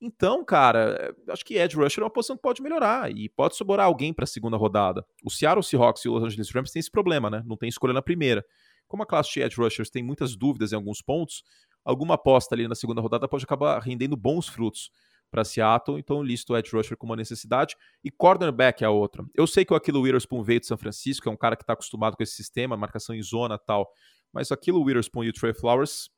[0.00, 3.54] Então, cara, eh, acho que Edge Rusher é uma posição que pode melhorar e pode
[3.54, 5.04] sobrar alguém para a segunda rodada.
[5.22, 7.42] O Seattle Seahawks e o Los Angeles Rams têm esse problema, né?
[7.44, 8.42] Não tem escolha na primeira.
[8.88, 11.44] Como a classe de Edge Rushers tem muitas dúvidas em alguns pontos,
[11.84, 14.90] alguma aposta ali na segunda rodada pode acabar rendendo bons frutos
[15.30, 17.76] para Seattle, então listo o Edge Rusher como uma necessidade.
[18.02, 19.24] E cornerback é a outra.
[19.34, 21.72] Eu sei que o Aquilo Witherspoon veio de São Francisco, é um cara que está
[21.72, 23.90] acostumado com esse sistema, marcação em zona tal,
[24.32, 26.10] mas o Aquilo Witherspoon e o Trey Flowers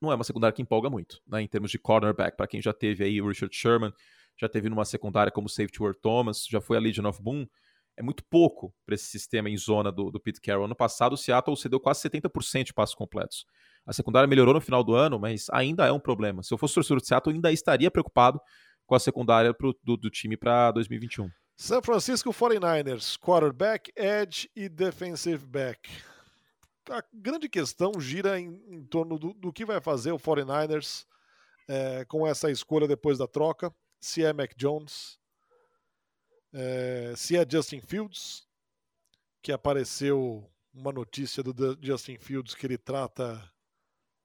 [0.00, 2.72] não é uma secundária que empolga muito, né, em termos de cornerback, para quem já
[2.72, 3.92] teve aí o Richard Sherman,
[4.36, 7.46] já teve numa secundária como safety Ward Thomas, já foi a Legion of Boom,
[7.98, 10.66] é muito pouco para esse sistema em zona do, do Pete Carroll.
[10.66, 13.44] Ano passado, o Seattle cedeu quase 70% de passos completos.
[13.88, 16.42] A secundária melhorou no final do ano, mas ainda é um problema.
[16.42, 18.38] Se eu fosse torcedor de Seattle, ainda estaria preocupado
[18.86, 21.30] com a secundária pro, do, do time para 2021.
[21.56, 25.90] San Francisco 49ers, quarterback, edge e defensive back.
[26.90, 31.06] A grande questão gira em, em torno do, do, que vai fazer o 49ers
[31.66, 33.74] é, com essa escolha depois da troca.
[33.98, 35.18] Se é Mac Jones,
[36.52, 38.46] é, se é Justin Fields,
[39.42, 43.42] que apareceu uma notícia do Justin Fields que ele trata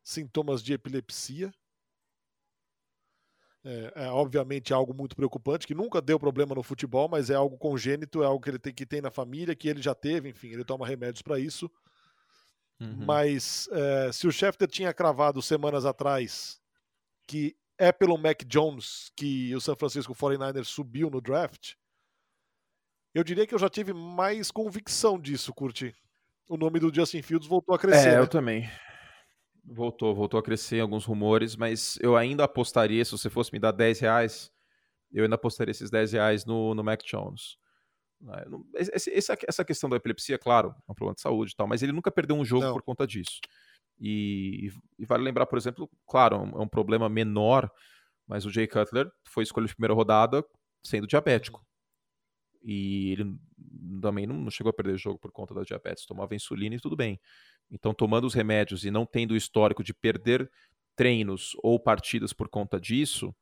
[0.04, 1.54] sintomas de epilepsia.
[3.66, 7.58] É, é, obviamente algo muito preocupante, que nunca deu problema no futebol, mas é algo
[7.58, 10.50] congênito, é algo que ele tem, que tem na família, que ele já teve, enfim,
[10.50, 11.72] ele toma remédios para isso.
[12.82, 13.06] Uhum.
[13.06, 16.62] Mas é, se o Schefter tinha cravado semanas atrás
[17.26, 21.76] que é pelo Mac Jones que o San Francisco 49ers subiu no draft,
[23.14, 25.96] eu diria que eu já tive mais convicção disso, Curti.
[26.50, 28.10] O nome do Justin Fields voltou a crescer.
[28.10, 28.20] É, né?
[28.20, 28.70] eu também.
[29.66, 33.72] Voltou, voltou a crescer alguns rumores, mas eu ainda apostaria, se você fosse me dar
[33.72, 34.52] 10 reais,
[35.12, 37.58] eu ainda apostaria esses 10 reais no, no Mac Jones.
[38.76, 41.92] Essa, essa questão da epilepsia, claro, é um problema de saúde e tal, mas ele
[41.92, 42.74] nunca perdeu um jogo Não.
[42.74, 43.40] por conta disso.
[44.00, 47.70] E, e, vale lembrar, por exemplo, claro, é um problema menor,
[48.28, 50.44] mas o Jay Cutler foi escolhido de primeira rodada
[50.84, 51.66] sendo diabético.
[52.62, 53.38] E ele
[54.02, 57.20] também não chegou a perder jogo por conta da diabetes, tomava insulina e tudo bem.
[57.74, 60.50] Então, tomando os remédios e não tendo o histórico de perder
[60.96, 63.34] treinos ou partidas por conta disso,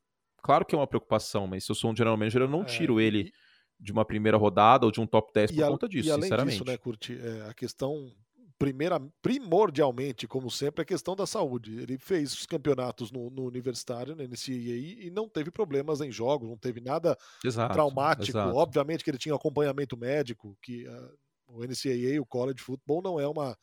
[0.41, 2.65] claro que é uma preocupação, mas se eu sou um general manager, eu não é,
[2.65, 3.34] tiro é, ele e...
[3.78, 6.24] de uma primeira rodada ou de um top 10 por a, conta disso, e além
[6.24, 6.58] sinceramente.
[6.60, 8.10] Disso, né, Curti, é, a questão
[8.58, 11.80] primeira, primordialmente, como sempre, a questão da saúde.
[11.80, 16.48] Ele fez os campeonatos no, no universitário, na NCAA, e não teve problemas em jogos,
[16.48, 18.38] não teve nada exato, traumático.
[18.38, 18.56] Exato.
[18.56, 21.17] Obviamente que ele tinha acompanhamento médico, que uh,
[21.48, 23.58] o NCAA, o college football, não é uma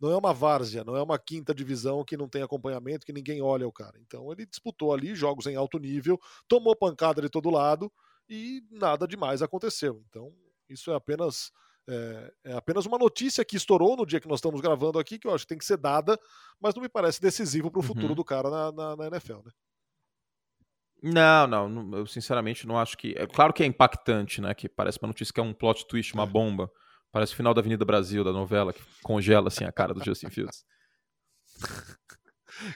[0.00, 3.40] não é uma várzea, não é uma quinta divisão que não tem acompanhamento, que ninguém
[3.40, 3.98] olha o cara.
[4.00, 7.90] Então ele disputou ali jogos em alto nível, tomou pancada de todo lado
[8.28, 10.02] e nada demais aconteceu.
[10.08, 10.32] Então
[10.68, 11.50] isso é apenas
[11.88, 15.26] é, é, apenas uma notícia que estourou no dia que nós estamos gravando aqui, que
[15.26, 16.18] eu acho que tem que ser dada,
[16.60, 18.14] mas não me parece decisivo para o futuro uhum.
[18.14, 19.52] do cara na, na, na, NFL, né?
[21.02, 23.14] Não, não, eu sinceramente não acho que.
[23.16, 24.52] É claro que é impactante, né?
[24.54, 26.26] Que parece uma notícia que é um plot twist, uma é.
[26.26, 26.70] bomba.
[27.12, 30.30] Parece o final da Avenida Brasil, da novela, que congela assim a cara do Justin
[30.30, 30.64] Fields.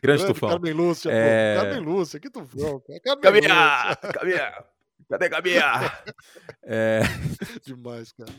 [0.02, 0.50] Grande, Grande tufão.
[0.50, 1.54] Carmen Lúcia, é...
[1.54, 1.62] pô.
[1.62, 2.82] Carmen Lúcia, que tufão.
[3.02, 3.96] Carmen Caminha!
[3.96, 4.64] Caminha!
[5.08, 6.02] Cadê Caminha?
[6.62, 7.00] é...
[7.64, 8.32] Demais, cara.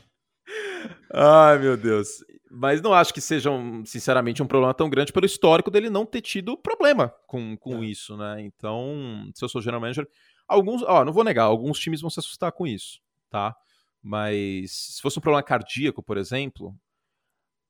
[1.14, 2.24] Ai, meu Deus.
[2.50, 6.06] Mas não acho que seja, um, sinceramente, um problema tão grande pelo histórico dele não
[6.06, 7.86] ter tido problema com, com é.
[7.86, 8.42] isso, né?
[8.42, 10.08] Então, se eu sou general manager,
[10.48, 13.00] alguns, ó, não vou negar, alguns times vão se assustar com isso,
[13.30, 13.56] tá?
[14.02, 16.76] Mas se fosse um problema cardíaco, por exemplo,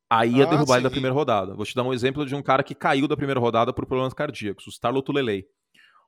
[0.09, 0.79] aí ia ah, derrubar sim.
[0.79, 1.53] ele da primeira rodada.
[1.53, 4.13] Vou te dar um exemplo de um cara que caiu da primeira rodada por problemas
[4.13, 5.45] cardíacos, o Star Lotulelei.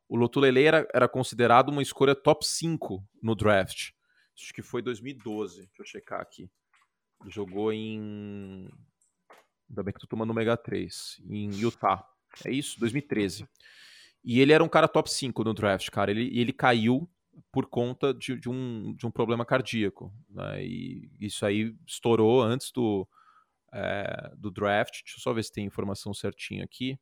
[0.08, 3.92] O Lotulelei era, era considerado uma escolha top 5 no draft.
[4.38, 5.58] Acho que foi 2012.
[5.58, 6.50] Deixa eu checar aqui.
[7.22, 8.70] Ele jogou em.
[9.70, 11.22] Ainda bem que tu tomando o Mega 3.
[11.30, 12.06] Em Utah.
[12.46, 12.80] É isso?
[12.80, 13.48] 2013.
[14.24, 16.12] E ele era um cara top 5 no draft, cara.
[16.12, 17.10] Ele, ele caiu
[17.52, 20.14] por conta de, de, um, de um problema cardíaco.
[20.30, 20.66] Né?
[20.66, 23.08] E isso aí estourou antes do,
[23.74, 25.02] é, do draft.
[25.04, 26.98] Deixa eu só ver se tem informação certinha aqui.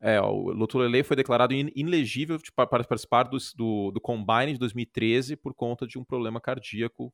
[0.00, 5.36] É, ó, o Lotulele foi declarado inelegível para participar do, do, do, Combine de 2013
[5.36, 7.12] por conta de um problema cardíaco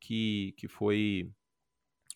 [0.00, 1.28] que, que foi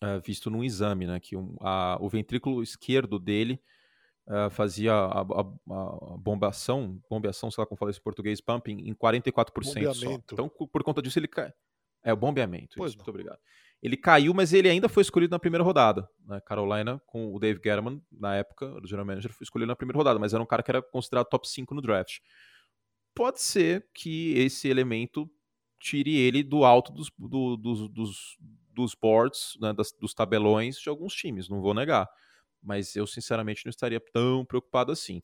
[0.01, 1.19] uh, visto num exame, né?
[1.19, 3.61] Que um, a, o ventrículo esquerdo dele
[4.27, 8.87] uh, fazia a, a, a, bombação, bombeação, sei lá como fala isso em português, pumping,
[8.87, 10.11] em 44% só.
[10.11, 11.51] Então, por conta disso, ele cai.
[12.03, 12.75] É, o bombeamento.
[12.75, 13.39] Pois isso, muito obrigado.
[13.81, 16.07] Ele caiu, mas ele ainda foi escolhido na primeira rodada.
[16.25, 16.39] Né?
[16.41, 20.19] Carolina, com o Dave Gettleman, na época, o general manager, foi escolhido na primeira rodada,
[20.19, 22.19] mas era um cara que era considerado top 5 no draft.
[23.13, 25.29] Pode ser que esse elemento
[25.79, 28.37] tire ele do alto dos, do, dos, dos,
[28.73, 32.09] dos boards, né, das, dos tabelões de alguns times, não vou negar.
[32.63, 35.21] Mas eu, sinceramente, não estaria tão preocupado assim.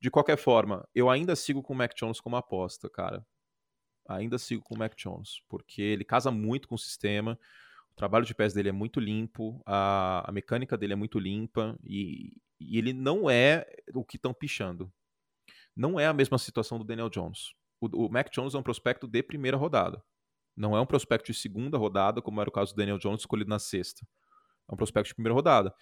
[0.00, 3.26] De qualquer forma, eu ainda sigo com o Mac Jones como aposta, cara.
[4.08, 7.38] Ainda sigo com o Mac Jones, porque ele casa muito com o sistema.
[7.92, 11.78] O trabalho de pés dele é muito limpo, a, a mecânica dele é muito limpa
[11.82, 14.92] e, e ele não é o que estão pichando.
[15.76, 17.54] Não é a mesma situação do Daniel Jones.
[17.80, 20.02] O, o, Mac Jones é um prospecto de primeira rodada.
[20.56, 23.50] Não é um prospecto de segunda rodada, como era o caso do Daniel Jones, escolhido
[23.50, 24.06] na sexta.
[24.68, 25.74] É um prospecto de primeira rodada.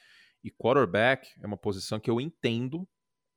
[0.43, 2.87] E quarterback é uma posição que eu entendo.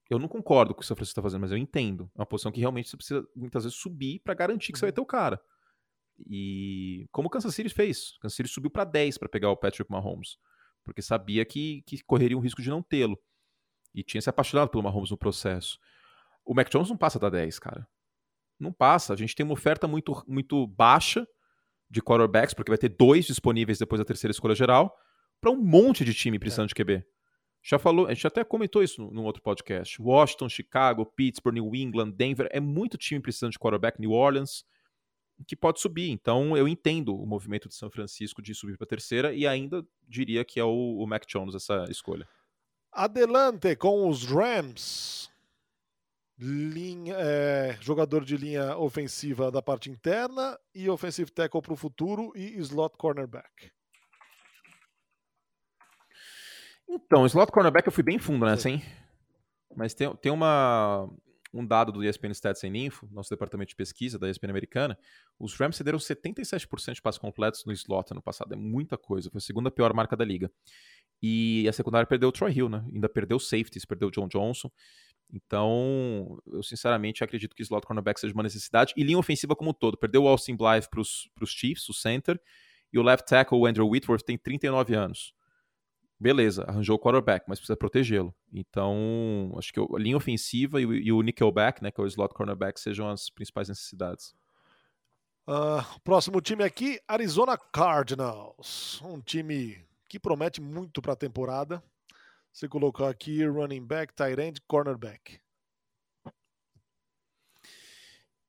[0.09, 2.09] Eu não concordo com o que o São Francisco está fazendo, mas eu entendo.
[2.15, 4.91] É uma posição que realmente você precisa muitas vezes subir para garantir que você vai
[4.91, 4.95] uhum.
[4.95, 5.41] ter o cara.
[6.27, 9.57] E como o Kansas City fez, o Kansas City subiu para 10 para pegar o
[9.57, 10.37] Patrick Mahomes,
[10.83, 13.19] porque sabia que, que correria um risco de não tê-lo.
[13.93, 15.79] E tinha se apaixonado pelo Mahomes no processo.
[16.45, 17.87] O Mac Jones não passa da 10, cara.
[18.59, 19.13] Não passa.
[19.13, 21.27] A gente tem uma oferta muito, muito baixa
[21.89, 24.95] de quarterbacks, porque vai ter dois disponíveis depois da terceira escolha geral,
[25.45, 26.69] para um monte de time precisando é.
[26.69, 27.05] de QB.
[27.61, 30.01] Já falou, a gente até comentou isso no, no, outro podcast.
[30.01, 34.65] Washington, Chicago, Pittsburgh, New England, Denver, é muito time precisando de quarterback, New Orleans
[35.47, 36.09] que pode subir.
[36.09, 40.43] Então eu entendo o movimento de São Francisco de subir para terceira e ainda diria
[40.43, 42.27] que é o, o Mac Jones essa escolha.
[42.91, 45.29] Adelante com os Rams.
[46.39, 52.31] Linha, é, jogador de linha ofensiva da parte interna e offensive tackle para o futuro
[52.35, 53.74] e slot cornerback.
[56.87, 58.81] Então, slot cornerback eu fui bem fundo nessa, hein?
[59.75, 61.09] Mas tem, tem uma,
[61.53, 64.97] um dado do ESPN Stats em Info, nosso departamento de pesquisa da ESPN americana,
[65.39, 68.53] os Rams cederam 77% de passos completos no slot ano passado.
[68.53, 70.51] É muita coisa, foi a segunda pior marca da liga.
[71.21, 72.85] E a secundária perdeu o Troy Hill, né?
[72.93, 74.69] Ainda perdeu safeties, perdeu o John Johnson.
[75.33, 78.93] Então, eu sinceramente acredito que slot cornerback seja uma necessidade.
[78.95, 79.97] E linha ofensiva como um todo.
[79.97, 82.39] Perdeu o Austin Blythe para os Chiefs, o center.
[82.93, 85.33] E o left tackle, o Andrew Whitworth, tem 39 anos
[86.19, 88.33] beleza, arranjou o quarterback, mas precisa protegê-lo.
[88.51, 92.07] Então, acho que a linha ofensiva e o, e o nickelback, né, que é o
[92.07, 94.33] slot cornerback, sejam as principais necessidades.
[95.47, 99.01] Uh, próximo time aqui, Arizona Cardinals.
[99.03, 101.83] Um time que promete muito para a temporada.
[102.51, 105.39] Você colocou aqui running back, tight end, cornerback.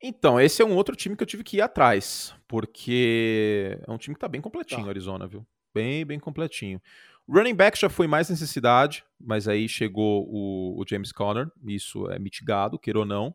[0.00, 3.98] Então, esse é um outro time que eu tive que ir atrás, porque é um
[3.98, 4.90] time que tá bem completinho, Tá.
[4.90, 5.46] Arizona, viu?
[5.74, 6.80] Bem, bem completinho.
[7.28, 12.18] Running back já foi mais necessidade, mas aí chegou o, o James Conner, isso é
[12.18, 13.34] mitigado, queira ou não.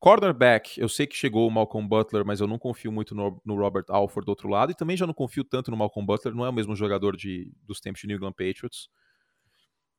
[0.00, 3.54] Cornerback, eu sei que chegou o Malcolm Butler, mas eu não confio muito no, no
[3.54, 6.44] Robert Alford do outro lado, e também já não confio tanto no Malcolm Butler, não
[6.44, 8.88] é o mesmo jogador de, dos tempos de New England Patriots.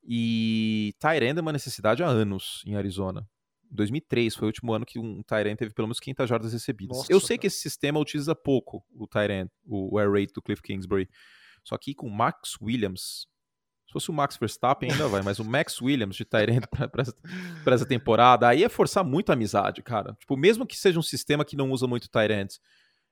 [0.06, 3.26] E Tyrande é uma necessidade há anos em Arizona.
[3.72, 6.98] 2003 foi o último ano que um Tyrant teve pelo menos 500 jardas recebidas.
[6.98, 7.42] Nossa, eu sei cara.
[7.42, 11.08] que esse sistema utiliza pouco o Tyrant, o, o air raid do Cliff Kingsbury.
[11.64, 13.28] Só que com o Max Williams,
[13.88, 17.16] se fosse o Max Verstappen ainda vai, mas o Max Williams de Tyrant para essa,
[17.64, 20.14] pra temporada, aí é forçar muito a amizade, cara.
[20.20, 22.56] Tipo, mesmo que seja um sistema que não usa muito Tyrant,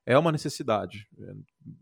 [0.06, 1.08] é uma necessidade.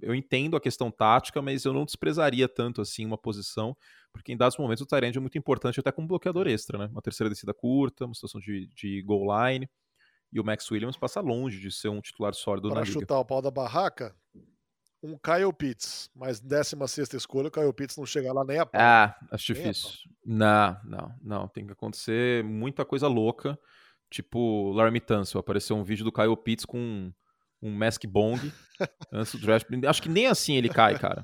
[0.01, 3.75] Eu entendo a questão tática, mas eu não desprezaria tanto assim uma posição,
[4.11, 6.85] porque em dados momentos o Tyrande é muito importante até como bloqueador extra, né?
[6.91, 9.69] Uma terceira descida curta, uma situação de, de goal line,
[10.31, 12.99] e o Max Williams passa longe de ser um titular sólido Para na liga.
[12.99, 14.15] chutar o pau da barraca,
[15.01, 18.81] um Kyle Pitts, mas 16 escolha, o Kyle Pitts não chega lá nem a pau.
[18.81, 19.89] Ah, acho Nem difícil.
[20.25, 21.47] Não, não, não.
[21.47, 23.57] Tem que acontecer muita coisa louca.
[24.09, 25.39] Tipo, Laramie Tunsil.
[25.39, 27.13] Apareceu um vídeo do Kyle Pitts com um,
[27.61, 28.51] um mask bong
[29.13, 29.67] antes do draft.
[29.87, 31.23] Acho que nem assim ele cai, cara.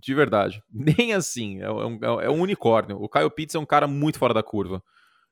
[0.00, 0.62] De verdade.
[0.72, 1.60] Nem assim.
[1.60, 3.00] É um, é um unicórnio.
[3.00, 4.82] O Kyle Pitts é um cara muito fora da curva.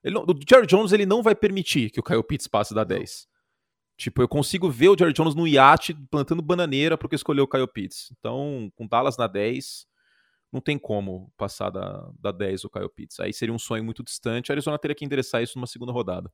[0.05, 2.83] Ele não- o Jerry Jones ele não vai permitir que o Kyle Pitts passe da
[2.85, 3.27] 10.
[4.03, 7.69] Tipo, eu consigo ver o Jerry Jones no iate plantando bananeira porque escolheu o Kyle
[7.69, 8.13] Pitts.
[8.19, 9.87] Então, com Dallas na 10,
[10.53, 13.21] não tem como passar da, da 10 o Kyle Pitts.
[13.21, 14.51] Aí seria um sonho muito distante.
[14.51, 16.29] A Arizona teria que endereçar isso numa segunda rodada.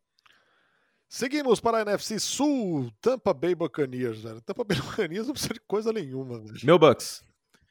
[1.11, 4.41] Seguimos para a NFC Sul, Tampa Bay Buccaneers, velho.
[4.41, 6.65] Tampa Bay Buccaneers não precisa de coisa nenhuma, velho.
[6.65, 7.23] Meu Bucks.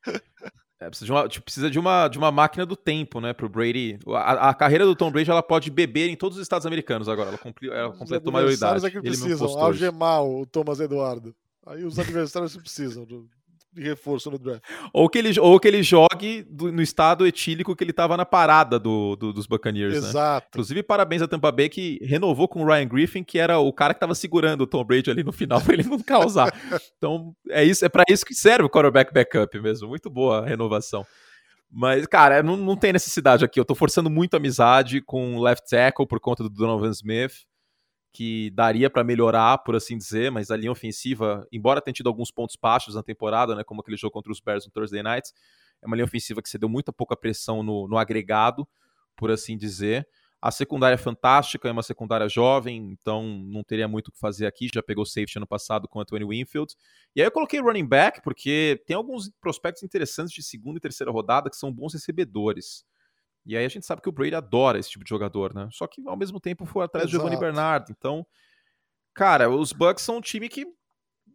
[0.80, 3.50] É, precisa, de uma, tipo, precisa de uma, de uma máquina do tempo, né, pro
[3.50, 3.98] Brady.
[4.10, 7.30] A, a carreira do Tom Brady ela pode beber em todos os estados americanos agora.
[7.30, 8.86] Ela, cumpri, ela Os completou a adversários maioridade.
[8.86, 11.36] é que precisam algemar o Thomas Eduardo.
[11.66, 13.28] Aí os adversários precisam do-
[13.74, 14.64] de reforço no draft.
[14.94, 18.26] Ou que ele, ou que ele jogue do- no estado etílico que ele tava na
[18.26, 20.10] parada do, do- dos Buccaneers, né?
[20.10, 20.48] Exato.
[20.50, 23.94] Inclusive, parabéns a Tampa Bay que renovou com o Ryan Griffin, que era o cara
[23.94, 26.52] que tava segurando o Tom Brady ali no final pra ele não causar.
[26.98, 29.88] Então, é isso, é para isso que serve o quarterback backup mesmo.
[29.90, 31.06] Muito boa a renovação.
[31.70, 33.60] Mas, cara, não, não tem necessidade aqui.
[33.60, 37.34] Eu tô forçando muito amizade com o left tackle por conta do Donovan Smith,
[38.18, 42.32] que daria pra melhorar, por assim dizer, mas a linha ofensiva, embora tenha tido alguns
[42.32, 45.32] pontos baixos na temporada, né, como aquele jogo contra os Bears no Thursday Night,
[45.84, 48.68] é uma linha ofensiva que cedeu muita pouca pressão no, no agregado,
[49.16, 50.08] por assim dizer.
[50.42, 54.48] A secundária é fantástica, é uma secundária jovem, então não teria muito o que fazer
[54.48, 54.68] aqui.
[54.74, 56.74] Já pegou safety ano passado com Anthony Winfield.
[57.16, 61.12] E aí eu coloquei running back, porque tem alguns prospectos interessantes de segunda e terceira
[61.12, 62.84] rodada que são bons recebedores.
[63.48, 65.70] E aí a gente sabe que o Brady adora esse tipo de jogador, né?
[65.72, 67.46] Só que ao mesmo tempo foi atrás do Giovanni Exato.
[67.46, 67.92] Bernardo.
[67.98, 68.26] Então,
[69.16, 70.66] cara, os Bucks são um time que.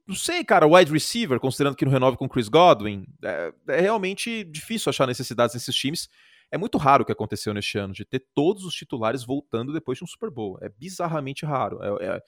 [0.06, 3.80] Não sei, cara, wide receiver, considerando que não renove com o Chris Godwin, é, é
[3.80, 6.08] realmente difícil achar necessidades nesses times.
[6.50, 9.96] É muito raro o que aconteceu neste ano, de ter todos os titulares voltando depois
[9.96, 10.58] de um Super Bowl.
[10.60, 11.78] É bizarramente raro.
[11.82, 12.22] É, é-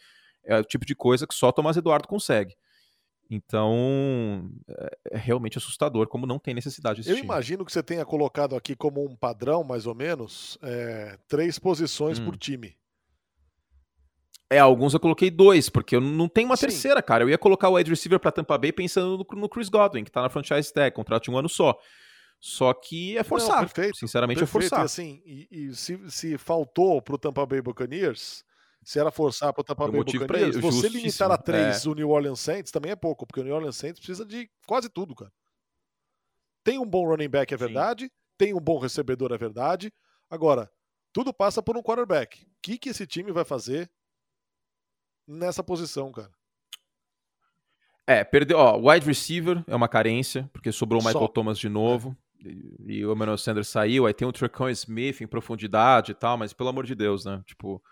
[0.47, 2.55] é o tipo de coisa que só Tomás Eduardo consegue.
[3.31, 7.27] Então, é, é realmente assustador como não tem necessidade desse Eu time.
[7.27, 12.19] imagino que você tenha colocado aqui como um padrão, mais ou menos, é, três posições
[12.19, 12.27] Hum.
[12.27, 12.77] por time.
[14.51, 16.67] É, alguns eu coloquei dois, porque eu não tenho uma Sim.
[16.67, 17.25] terceira, cara.
[17.25, 20.13] Eu ia colocar o wide receiver pra Tampa Bay pensando no, no Chris Godwin, que
[20.13, 21.77] tá na franchise tag, contrato de um ano só.
[22.39, 23.57] Só que é forçar.
[23.63, 24.67] Não, perfeito, Sinceramente, Perfeito.
[24.67, 24.83] é forçar.
[24.83, 28.45] E assim, e, e se, se faltou pro Tampa Bay Buccaneers,
[28.85, 30.99] se era forçar pro Tampa Tem Bay Buccaneers, você justíssimo.
[30.99, 33.99] limitar a três o New Orleans Saints também é pouco, porque o New Orleans Saints
[33.99, 35.33] precisa de quase tudo, cara.
[36.63, 37.65] Tem um bom running back, é Sim.
[37.65, 38.13] verdade.
[38.39, 39.93] Tem um bom recebedor, é verdade.
[40.31, 40.71] Agora,
[41.13, 42.43] tudo passa por um quarterback.
[42.43, 43.91] O que, que esse time vai fazer
[45.27, 46.31] nessa posição, cara?
[48.07, 48.59] É, perdeu.
[48.59, 51.09] Ó, wide receiver é uma carência, porque sobrou o Só.
[51.09, 52.17] Michael Thomas de novo.
[52.45, 54.07] E, e o Emmanuel Sanders saiu.
[54.07, 57.43] Aí tem o Tracon Smith em profundidade e tal, mas pelo amor de Deus, né?
[57.47, 57.83] Tipo,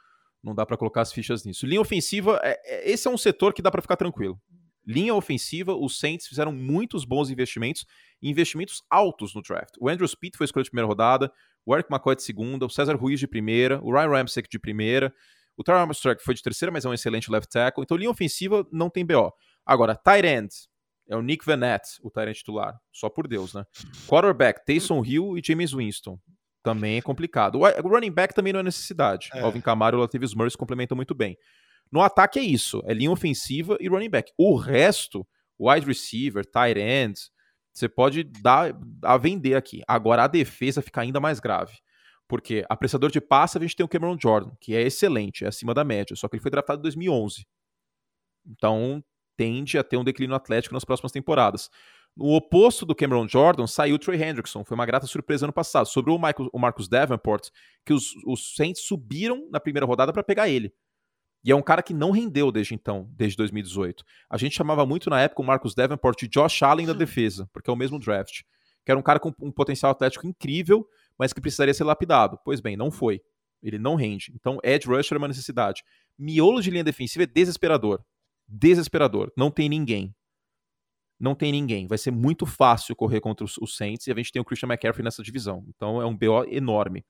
[0.42, 1.66] não dá pra colocar as fichas nisso.
[1.66, 4.40] Linha ofensiva, é- é- esse é um setor que dá pra ficar tranquilo.
[4.84, 7.86] Linha ofensiva, os Saints fizeram muitos bons investimentos,
[8.20, 9.74] investimentos altos no draft.
[9.80, 11.32] O Andrew Speed foi escolha de primeira rodada,
[11.64, 15.14] o Eric McCoy de segunda, o César Ruiz de primeira, o Ryan Ramsey de primeira,
[15.56, 17.84] o Tyron Armstrong foi de terceira, mas é um excelente left tackle.
[17.84, 19.32] Então, linha ofensiva não tem BO.
[19.64, 20.48] Agora, tight end,
[21.08, 22.76] é o Nick Vanette, o tight end titular.
[22.90, 23.64] Só por Deus, né?
[24.08, 26.18] Quarterback, Taysom Hill e James Winston.
[26.62, 27.58] Também é complicado.
[27.58, 29.30] O running back também não é necessidade.
[29.34, 29.40] É.
[29.40, 31.36] Alvin Kamara e o Latavius Murray se complementam muito bem.
[31.90, 34.32] No ataque é isso, é linha ofensiva e running back.
[34.38, 35.26] O resto,
[35.58, 37.18] wide receiver, tight end,
[37.72, 39.82] você pode dar a vender aqui.
[39.86, 41.74] Agora a defesa fica ainda mais grave.
[42.28, 45.74] Porque apressador de passe a gente tem o Cameron Jordan, que é excelente, é acima
[45.74, 47.46] da média, só que ele foi draftado em 2011.
[48.46, 49.04] Então,
[49.36, 51.68] tende a ter um declínio atlético nas próximas temporadas.
[52.14, 54.64] No oposto do Cameron Jordan, saiu o Trey Hendrickson.
[54.64, 55.86] Foi uma grata surpresa ano passado.
[55.86, 57.48] Sobre o, Michael, o Marcus Davenport,
[57.86, 60.74] que os, os Saints subiram na primeira rodada para pegar ele.
[61.44, 64.04] E é um cara que não rendeu desde então, desde 2018.
[64.28, 67.70] A gente chamava muito na época o Marcus Davenport de Josh Allen da defesa, porque
[67.70, 68.42] é o mesmo draft.
[68.84, 70.86] Que era um cara com um potencial atlético incrível,
[71.18, 72.38] mas que precisaria ser lapidado.
[72.44, 73.22] Pois bem, não foi.
[73.62, 74.32] Ele não rende.
[74.34, 75.82] Então, edge rusher é uma necessidade.
[76.18, 78.04] Miolo de linha defensiva é desesperador.
[78.46, 79.32] Desesperador.
[79.36, 80.14] Não tem ninguém
[81.22, 81.86] não tem ninguém.
[81.86, 84.66] Vai ser muito fácil correr contra os, os Saints e a gente tem o Christian
[84.66, 85.64] McCaffrey nessa divisão.
[85.68, 87.04] Então é um BO enorme.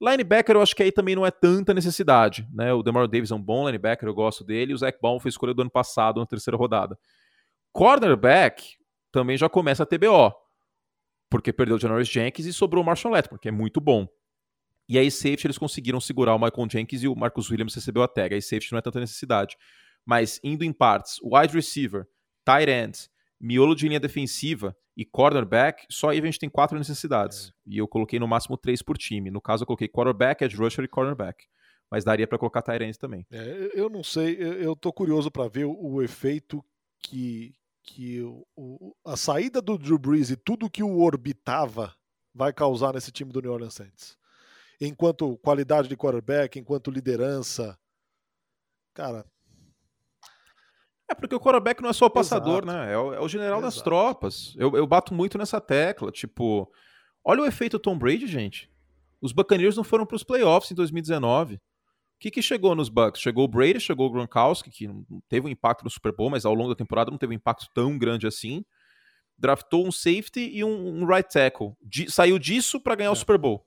[0.00, 2.48] Linebacker, eu acho que aí também não é tanta necessidade.
[2.52, 2.72] Né?
[2.72, 4.72] O Demar Davis é um bom linebacker, eu gosto dele.
[4.72, 6.98] E o Zach Baum foi escolha do ano passado, na terceira rodada.
[7.72, 8.76] Cornerback
[9.12, 10.32] também já começa a TBO.
[11.28, 14.08] Porque perdeu o Janoris Jenkins e sobrou o Marshall Letman, que é muito bom.
[14.88, 18.08] E aí, safety, eles conseguiram segurar o Michael Jenkins e o Marcus Williams recebeu a
[18.08, 18.34] tag.
[18.34, 19.56] Aí, safety não é tanta necessidade.
[20.04, 22.06] Mas, indo em partes, wide receiver,
[22.44, 23.11] tight end,
[23.42, 27.48] miolo de linha defensiva e cornerback, só aí a gente tem quatro necessidades.
[27.48, 27.52] É.
[27.66, 29.30] E eu coloquei no máximo três por time.
[29.30, 31.44] No caso, eu coloquei quarterback, edge rusher e cornerback.
[31.90, 33.26] Mas daria para colocar Tyrants também.
[33.30, 36.64] É, eu não sei, eu tô curioso para ver o, o, efeito
[37.02, 41.94] que, que o, o, a saída do Drew Brees e tudo que o orbitava
[42.34, 44.16] vai causar nesse time do New Orleans Saints.
[44.80, 47.78] Enquanto qualidade de quarterback, enquanto liderança.
[48.94, 49.26] Cara,
[51.12, 52.66] é porque o quarterback não é só o passador, Exato.
[52.66, 52.92] né?
[52.92, 53.74] É o, é o general Exato.
[53.74, 54.54] das tropas.
[54.56, 56.10] Eu, eu bato muito nessa tecla.
[56.10, 56.70] Tipo,
[57.24, 58.70] olha o efeito Tom Brady, gente.
[59.20, 61.54] Os Buccaneers não foram para os playoffs em 2019.
[61.54, 61.60] O
[62.18, 63.20] que, que chegou nos Bucks?
[63.20, 66.44] Chegou o Brady, chegou o Gronkowski, que não teve um impacto no Super Bowl, mas
[66.44, 68.64] ao longo da temporada não teve um impacto tão grande assim.
[69.38, 71.72] Draftou um safety e um, um right tackle.
[72.08, 73.12] saiu disso para ganhar é.
[73.12, 73.66] o Super Bowl.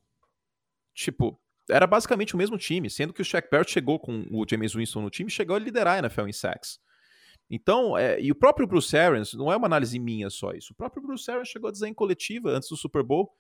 [0.94, 1.40] Tipo,
[1.70, 5.02] era basicamente o mesmo time, sendo que o Shaq Barrett chegou com o James Winston
[5.02, 6.80] no time, chegou a liderar a NFL em sacks.
[7.50, 10.76] Então, é, e o próprio Bruce Arians, não é uma análise minha só isso, o
[10.76, 13.32] próprio Bruce Arians chegou a dizer em coletiva antes do Super Bowl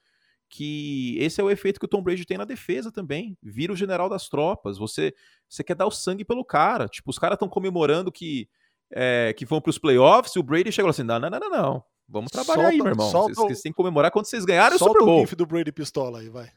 [0.47, 3.37] que esse é o efeito que o Tom Brady tem na defesa também.
[3.41, 4.77] Vira o general das tropas.
[4.77, 5.13] Você,
[5.49, 6.87] você quer dar o sangue pelo cara.
[6.87, 8.47] Tipo, os caras estão comemorando que,
[8.91, 11.49] é, que vão para os playoffs e o Brady chegou assim: não, não, não, não,
[11.49, 11.83] não.
[12.07, 13.09] Vamos trabalhar solta, aí, meu irmão.
[13.09, 15.23] Solta, vocês, vocês têm que comemorar quando vocês ganharem o Super Bowl.
[15.23, 16.51] o do Brady pistola aí, vai.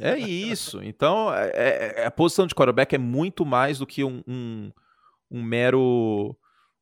[0.00, 0.82] É isso.
[0.82, 4.72] Então, é, é, é, a posição de quarterback é muito mais do que um, um
[5.30, 6.36] um mero,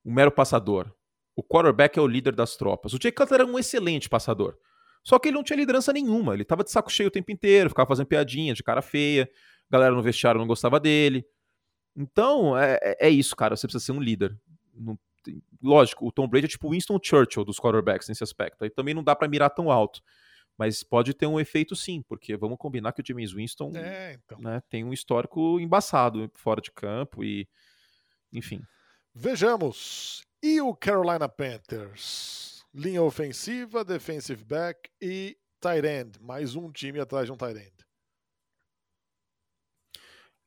[0.04, 0.92] um mero passador.
[1.34, 2.92] O quarterback é o líder das tropas.
[2.92, 4.56] O Jay Cutler era um excelente passador.
[5.02, 6.34] Só que ele não tinha liderança nenhuma.
[6.34, 9.28] Ele tava de saco cheio o tempo inteiro, ficava fazendo piadinha de cara feia.
[9.68, 11.24] A galera no vestiário não gostava dele.
[11.96, 13.56] Então, é, é, é isso, cara.
[13.56, 14.38] Você precisa ser um líder.
[14.74, 14.98] Não,
[15.62, 18.64] lógico, o Tom Brady é tipo Winston Churchill dos quarterbacks nesse aspecto.
[18.64, 20.00] Aí também não dá para mirar tão alto.
[20.56, 24.38] Mas pode ter um efeito sim, porque vamos combinar que o James Winston é, então.
[24.38, 27.48] né, tem um histórico embaçado fora de campo e
[28.32, 28.62] enfim.
[29.14, 30.24] Vejamos.
[30.42, 32.64] E o Carolina Panthers?
[32.74, 36.18] Linha ofensiva, defensive back e tight end.
[36.20, 37.82] Mais um time atrás de um tight end.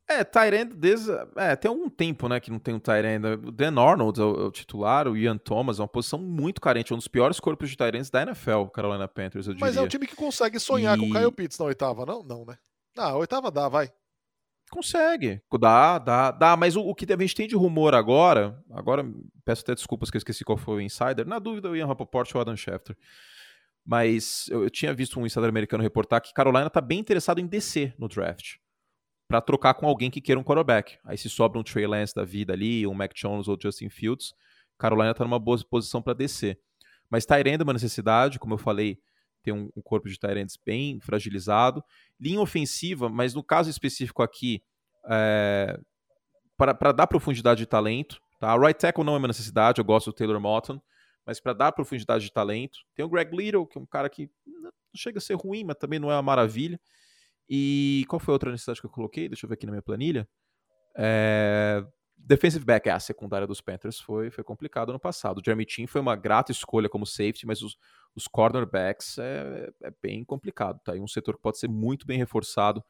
[0.08, 1.12] É, Tyrend desde.
[1.36, 3.26] É, tem algum tempo, né, que não tem um Tyrend.
[3.26, 6.62] O Dan Arnold é o, é o, titular, o Ian Thomas é uma posição muito
[6.62, 9.66] carente, é um dos piores corpos de Tyrands da NFL, Carolina Panthers, eu diria.
[9.66, 11.02] Mas é um time que consegue sonhar e...
[11.02, 12.22] com o Kyle Pitts na oitava, não?
[12.22, 12.56] Não, né?
[12.96, 13.92] Ah, a oitava dá, vai.
[14.70, 15.42] Consegue.
[15.60, 16.58] Dá, dá, dá.
[16.58, 19.06] Mas o, o, que a gente tem de rumor agora, agora
[19.44, 21.26] peço até desculpas que eu esqueci qual foi o insider.
[21.26, 22.98] Na dúvida, o Ian Rapoport ou o Adam Schefter.
[23.86, 27.46] Mas eu, eu, tinha visto um insider americano reportar que Carolina está bem interessado em
[27.46, 28.56] descer no draft.
[29.28, 30.98] para trocar com alguém que queira um quarterback.
[31.06, 34.34] Aí se sobra um Trey Lance da vida ali, um Mac Jones ou Justin Fields,
[34.78, 36.60] Carolina está numa boa posição para descer.
[37.10, 39.00] Mas Tyrande é uma necessidade, como eu falei,
[39.46, 41.84] tem um, corpo de Tyrands bem fragilizado.
[42.20, 44.62] Linha ofensiva, mas no caso específico aqui,
[45.08, 45.80] é,
[46.58, 48.20] para dar profundidade de talento.
[48.40, 48.58] Tá?
[48.58, 50.82] Right tackle não é uma necessidade, eu gosto do Taylor Motton,
[51.26, 52.80] mas para dar profundidade de talento.
[52.96, 55.78] Tem o Greg Little, que é um cara que não chega a ser ruim, mas
[55.78, 56.80] também não é uma maravilha.
[57.48, 59.30] E qual foi a outra necessidade que eu coloquei?
[59.30, 60.28] Deixa eu ver aqui na minha planilha.
[60.98, 61.86] É,
[62.18, 65.40] defensive back, é a secundária dos Panthers foi, foi complicado no passado.
[65.40, 67.78] O Jeremy Chin foi uma grata escolha como safety, mas os,
[68.16, 70.80] os cornerbacks é, é bem complicado.
[70.84, 72.84] Tá um setor que pode ser muito bem reforçado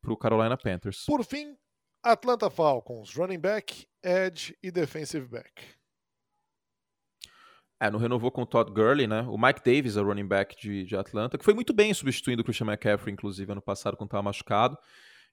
[0.00, 1.04] para o Carolina Panthers.
[1.06, 1.56] Por fim,
[2.02, 5.50] Atlanta Falcons, running back, edge e defensive back.
[7.80, 9.22] É, não renovou com o Todd Gurley, né?
[9.22, 12.44] O Mike Davis, a running back de, de Atlanta, que foi muito bem substituindo o
[12.44, 14.78] Christian McCaffrey, inclusive, ano passado, quando estava machucado.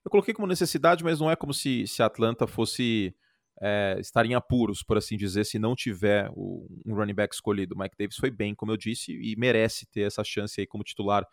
[0.04, 3.14] Eu coloquei como necessidade, mas não é como se, se Atlanta fosse
[3.60, 7.76] é, estar em apuros, por assim dizer, se não tiver o, um running back escolhido.
[7.76, 11.26] Mike Davis foi bem, como eu disse, e merece ter essa chance aí como titular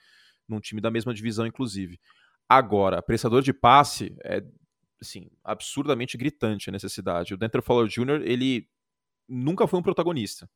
[0.47, 1.99] num time da mesma divisão, inclusive.
[2.47, 4.43] Agora, pressador de passe, é,
[5.01, 7.33] assim, absurdamente gritante a necessidade.
[7.33, 8.67] O Denver Fowler Jr., ele
[9.27, 10.49] nunca foi um protagonista.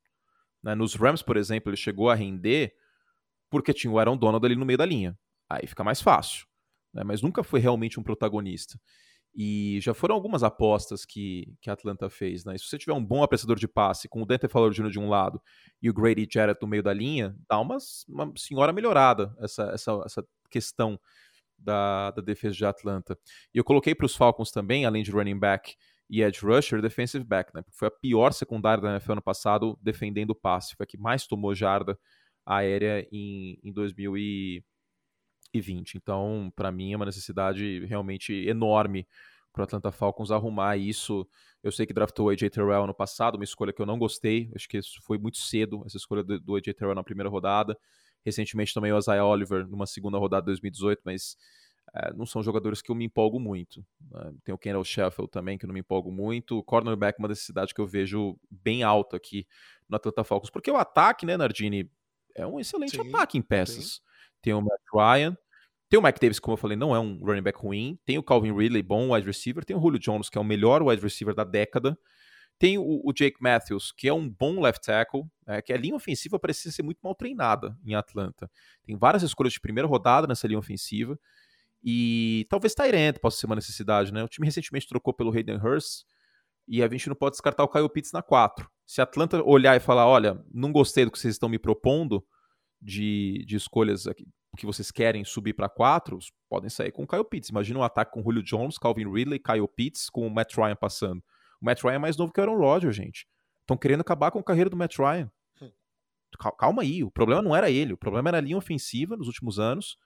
[0.62, 0.74] Né?
[0.74, 2.74] Nos Rams, por exemplo, ele chegou a render
[3.50, 5.18] porque tinha o Aaron Donald ali no meio da linha.
[5.48, 6.48] Aí fica mais fácil.
[6.94, 7.04] Né?
[7.04, 8.80] Mas nunca foi realmente um protagonista.
[9.36, 12.46] E já foram algumas apostas que, que a Atlanta fez.
[12.46, 12.58] Né?
[12.58, 14.90] se você tiver um bom apreciador de passe, com o Dante Fowler Jr.
[14.92, 15.42] de um lado
[15.82, 17.78] e o Grady Jarrett no meio da linha, dá uma,
[18.08, 21.00] uma senhora melhorada essa, essa, essa questão
[21.58, 23.18] da, da defesa de Atlanta.
[23.54, 25.76] E eu coloquei para os Falcons também, além de running back
[26.10, 27.64] e edge rusher, defensive back, né?
[27.72, 30.76] Foi a pior secundária da NFL ano passado defendendo o passe.
[30.76, 31.98] Foi a que mais tomou jarda
[32.46, 33.72] aérea em, em
[35.54, 35.96] 2020.
[35.96, 39.08] Então, para mim, é uma necessidade realmente enorme
[39.52, 41.28] para o Atlanta Falcons arrumar isso.
[41.62, 44.52] Eu sei que draftou o AJ Terrell no passado, uma escolha que eu não gostei.
[44.56, 47.78] Acho que isso foi muito cedo, essa escolha do, do AJ Terrell na primeira rodada.
[48.26, 51.38] Recentemente também o Isaiah Oliver numa segunda rodada de 2018, mas
[51.94, 53.86] é, não são jogadores que eu me empolgo muito.
[54.10, 54.34] Né?
[54.44, 56.58] Tem o Kendall Sheffield também, que eu não me empolgo muito.
[56.58, 59.46] O cornerback, uma necessidade que eu vejo bem alta aqui
[59.88, 60.50] no Atlanta Falcons.
[60.50, 61.90] Porque o ataque, né, Nardini,
[62.34, 63.96] é um excelente sim, ataque em peças.
[63.96, 64.02] Sim.
[64.42, 65.38] Tem o Matt Ryan,
[65.94, 68.00] tem o Mike Davis, como eu falei, não é um running back ruim.
[68.04, 69.64] Tem o Calvin Ridley, bom wide receiver.
[69.64, 71.96] Tem o Julio Jones, que é o melhor wide receiver da década.
[72.58, 75.96] Tem o, o, Jake Matthews, que é um bom left tackle, é, que a linha
[75.96, 78.50] ofensiva parece ser muito mal treinada em Atlanta.
[78.84, 81.16] Tem várias escolhas de primeira rodada nessa linha ofensiva.
[81.84, 84.24] E talvez Tyrant possa ser uma necessidade, né?
[84.24, 86.06] O time recentemente trocou pelo Hayden Hurst
[86.68, 88.68] e a gente não pode descartar o Kyle Pitts na 4.
[88.84, 92.26] Se Atlanta olhar e falar, olha, não gostei do que vocês estão me propondo
[92.82, 94.26] de, de escolhas aqui,
[94.58, 96.18] que vocês querem subir para 4,
[96.50, 97.50] podem sair com o Kyle Pitts.
[97.50, 101.24] Imagina um ataque com Julio Jones, Calvin Ridley, Kyle Pitts, com o Matt Ryan passando.
[101.62, 103.28] O Matt Ryan é mais novo que o Aaron Rodgers, gente.
[103.62, 105.32] Estão querendo acabar com a carreira do Matt Ryan.
[106.58, 109.60] Calma aí, o problema não era ele, o problema era a linha ofensiva nos últimos
[109.60, 109.98] anos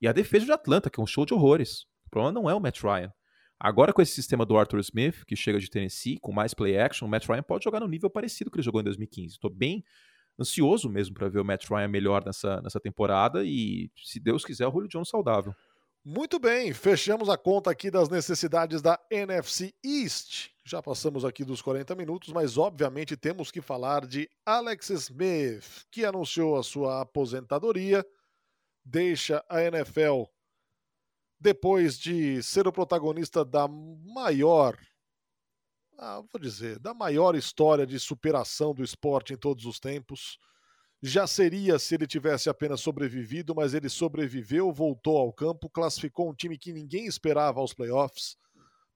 [0.00, 1.82] e a defesa de Atlanta, que é um show de horrores.
[2.06, 3.12] O problema não é o Matt Ryan.
[3.58, 7.06] Agora, com esse sistema do Arthur Smith, que chega de Tennessee, com mais play action,
[7.06, 9.34] o Matt Ryan pode jogar no nível parecido que ele jogou em 2015.
[9.34, 9.84] Estou bem
[10.38, 14.66] ansioso mesmo para ver o Matt Ryan melhor nessa, nessa temporada e, se Deus quiser,
[14.66, 15.54] o Julio Jones saudável.
[16.04, 20.50] Muito bem, fechamos a conta aqui das necessidades da NFC East.
[20.62, 26.04] Já passamos aqui dos 40 minutos, mas obviamente temos que falar de Alex Smith, que
[26.04, 28.04] anunciou a sua aposentadoria,
[28.84, 30.24] deixa a NFL
[31.40, 34.78] depois de ser o protagonista da maior,
[35.98, 40.38] ah, vou dizer, da maior história de superação do esporte em todos os tempos
[41.06, 46.34] já seria se ele tivesse apenas sobrevivido, mas ele sobreviveu, voltou ao campo, classificou um
[46.34, 48.38] time que ninguém esperava aos playoffs.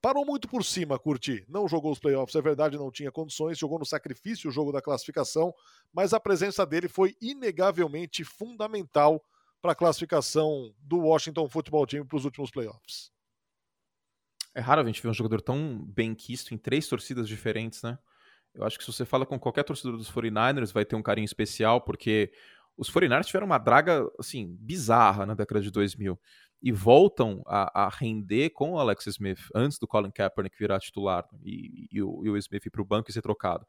[0.01, 1.44] Parou muito por cima, Curti.
[1.46, 4.80] Não jogou os playoffs, é verdade, não tinha condições, jogou no sacrifício o jogo da
[4.80, 5.53] classificação,
[5.92, 9.22] mas a presença dele foi inegavelmente fundamental
[9.61, 13.11] para a classificação do Washington Football Team para os últimos playoffs.
[14.59, 17.96] É raro a gente ver um jogador tão bem quisto em três torcidas diferentes, né?
[18.52, 21.24] Eu acho que se você fala com qualquer torcedor dos 49ers, vai ter um carinho
[21.24, 22.32] especial, porque
[22.76, 26.18] os 49ers tiveram uma draga, assim, bizarra na década de 2000
[26.61, 31.24] e voltam a, a render com o Alex Smith antes do Colin Kaepernick virar titular
[31.40, 33.64] e, e, o, e o Smith ir para o banco e ser trocado.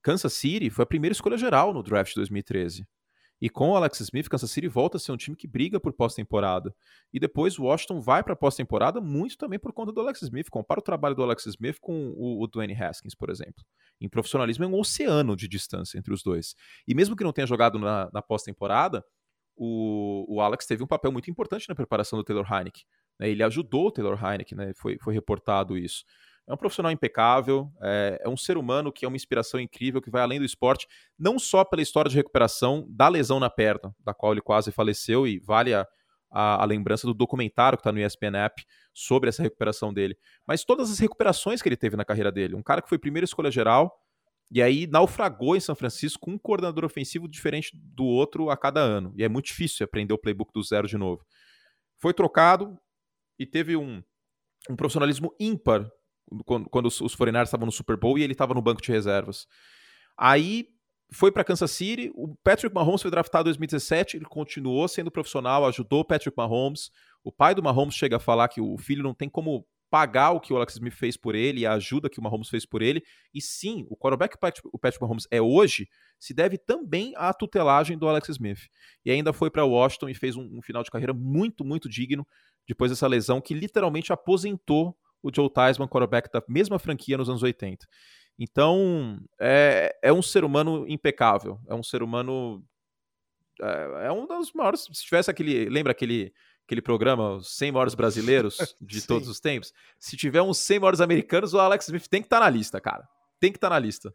[0.00, 2.86] Kansas City foi a primeira escolha geral no draft de 2013.
[3.44, 5.92] E com o Alex Smith, Kansas City volta a ser um time que briga por
[5.92, 6.74] pós-temporada.
[7.12, 10.48] E depois o Washington vai para pós-temporada muito também por conta do Alex Smith.
[10.48, 13.62] Compara o trabalho do Alex Smith com o, o Dwayne Haskins, por exemplo.
[14.00, 16.54] Em profissionalismo é um oceano de distância entre os dois.
[16.88, 19.04] E mesmo que não tenha jogado na, na pós-temporada,
[19.54, 22.80] o, o, Alex teve um papel muito importante na preparação do Taylor Heineck.
[23.20, 23.28] Né?
[23.28, 24.72] Ele ajudou o Taylor Heineck, né?
[24.74, 26.02] foi, foi reportado isso.
[26.46, 30.10] É um profissional impecável, é, é, um ser humano que é uma inspiração incrível, que
[30.10, 30.86] vai além do esporte,
[31.18, 35.26] não só pela história de recuperação da lesão na perna, da qual ele quase faleceu,
[35.26, 35.86] e vale a,
[36.30, 40.64] a, a lembrança do documentário que está no ESPN App sobre essa recuperação dele, mas
[40.64, 42.54] todas as recuperações que ele teve na carreira dele.
[42.54, 43.98] Um cara que foi primeira escolha geral,
[44.50, 48.80] e aí naufragou em São Francisco com um coordenador ofensivo diferente do outro a cada
[48.80, 49.14] ano.
[49.16, 51.24] E é muito difícil aprender o playbook do zero de novo.
[51.98, 52.78] Foi trocado
[53.38, 54.02] e teve um,
[54.68, 55.90] um profissionalismo ímpar
[56.44, 59.46] quando, quando os, os estavam no Super Bowl e ele estava no banco de reservas.
[60.16, 60.68] Aí
[61.12, 65.66] foi para Kansas City, o Patrick Mahomes foi draftado em 2017, ele continuou sendo profissional,
[65.66, 66.90] ajudou o Patrick Mahomes.
[67.22, 70.40] O pai do Mahomes chega a falar que o filho não tem como pagar o
[70.40, 73.00] que o Alex Smith fez por ele a ajuda que o Mahomes fez por ele.
[73.32, 77.96] E sim, o quarterback que o Patrick Mahomes é hoje se deve também à tutelagem
[77.96, 78.68] do Alex Smith.
[79.04, 82.26] E ainda foi para Washington e fez um, um, final de carreira muito, muito digno
[82.66, 87.42] depois dessa lesão que literalmente aposentou o Joe Theismann, quarterback da mesma franquia nos anos
[87.42, 87.88] 80.
[88.38, 91.58] Então, é, é um ser humano impecável.
[91.66, 92.62] É um ser humano.
[93.60, 94.82] É, é um dos maiores.
[94.92, 95.68] Se tivesse aquele.
[95.70, 96.30] Lembra aquele,
[96.66, 99.72] aquele programa, os 100 maiores brasileiros de todos os tempos.
[99.98, 102.78] Se tiver uns 100 maiores americanos, o Alex Smith tem que estar tá na lista,
[102.78, 103.08] cara.
[103.40, 104.14] Tem que estar tá na lista.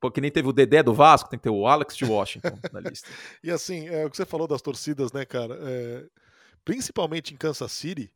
[0.00, 2.80] Porque nem teve o Dedé do Vasco, tem que ter o Alex de Washington na
[2.80, 3.08] lista.
[3.44, 5.56] E assim, é, o que você falou das torcidas, né, cara?
[5.60, 6.06] É,
[6.64, 8.12] principalmente em Kansas City,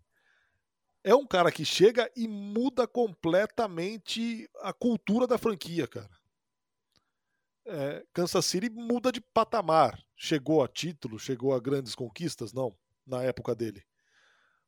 [1.05, 6.11] é um cara que chega e muda completamente a cultura da franquia, cara.
[7.65, 9.99] É, Kansas City muda de patamar.
[10.17, 12.75] Chegou a título, chegou a grandes conquistas, não,
[13.07, 13.83] na época dele.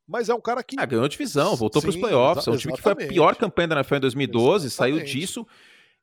[0.06, 0.76] Mas é um cara que.
[0.78, 2.46] Ah, ganhou divisão, voltou para os playoffs.
[2.46, 4.96] É um time que foi a pior campanha da NFL em 2012, exatamente.
[4.96, 5.46] saiu disso.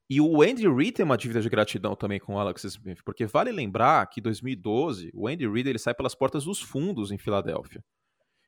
[0.10, 3.26] E o Andy Reid tem uma dívida de gratidão também com o Alex Smith, porque
[3.26, 7.18] vale lembrar que em 2012 o Andy Reid ele sai pelas portas dos fundos em
[7.18, 7.82] Filadélfia.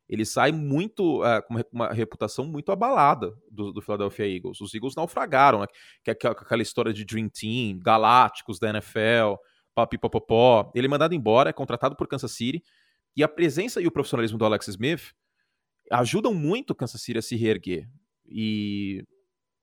[0.07, 4.59] Ele sai muito uh, com uma reputação muito abalada do, do, Philadelphia Eagles.
[4.59, 5.67] Os Eagles naufragaram, né?
[6.03, 9.35] que é aquela história de Dream Team, Galácticos da NFL,
[9.73, 10.71] papi popopó.
[10.75, 12.61] Ele é mandado embora, é contratado por Kansas City,
[13.15, 15.13] e a presença e o profissionalismo do Alex Smith
[15.91, 17.87] ajudam muito o Kansas City a se reerguer.
[18.27, 19.03] E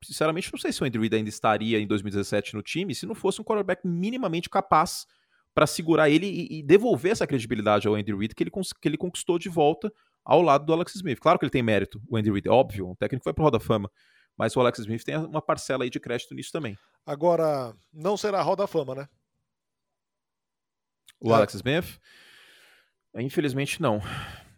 [0.05, 3.15] sinceramente, não sei se o Andy Reid ainda estaria em 2017 no time se não
[3.15, 5.07] fosse um quarterback minimamente capaz
[5.55, 8.97] para segurar ele e, e, devolver essa credibilidade ao Andy Reid que ele, que ele
[8.97, 9.93] conquistou de volta
[10.25, 11.19] ao lado do Alex Smith.
[11.19, 13.91] Claro que ele tem mérito, o Andy Reid, óbvio, o técnico foi pro Roda Fama,
[14.37, 16.77] mas o Alex Smith tem uma parcela aí de crédito nisso também.
[17.05, 19.09] Agora, não será Roda Fama, né?
[21.21, 21.35] O é.
[21.35, 21.99] Alex Smith?
[23.17, 24.01] Infelizmente não.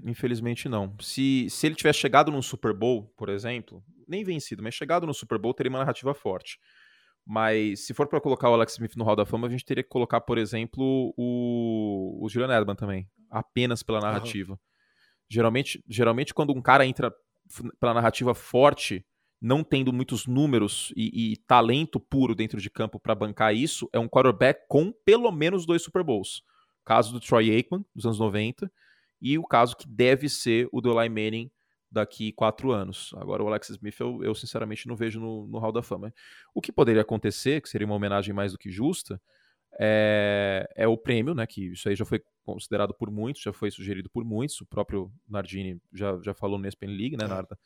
[0.05, 0.95] Infelizmente não.
[1.01, 5.15] Se, se ele tivesse chegado num Super Bowl, por exemplo, nem vencido, mas chegado no
[5.15, 6.59] Super Bowl, teria uma narrativa forte.
[7.25, 9.83] Mas se for para colocar o Alex Smith no Hall da Fama, a gente teria
[9.83, 14.53] que colocar, por exemplo, o, o Julian Edelman também, apenas pela narrativa.
[14.53, 14.59] Uhum.
[15.33, 17.11] Geralmente, geralmente, quando um cara entra
[17.81, 19.03] pela narrativa forte,
[19.41, 23.99] não tendo muitos números e, e talento puro dentro de campo para bancar isso, é
[23.99, 26.43] um quarterback com pelo menos dois Super Bowls.
[26.85, 28.71] Caso do Troy Aikman, dos anos 90,
[29.23, 31.51] e o caso que deve ser o do Eli Manning
[31.91, 33.15] daqui quatro anos.
[33.17, 36.13] Agora, o Alex Smith, eu, eu sinceramente não vejo no, no Hall da Fama.
[36.55, 39.21] O que poderia acontecer, que seria uma homenagem mais do que justa,
[39.79, 41.47] é, é, o prêmio, né?
[41.47, 44.61] Que isso aí já foi considerado por muitos, já foi sugerido por muitos.
[44.61, 47.29] O próprio Nardini já, já falou no ESPN League, né, é.
[47.29, 47.59] Narda?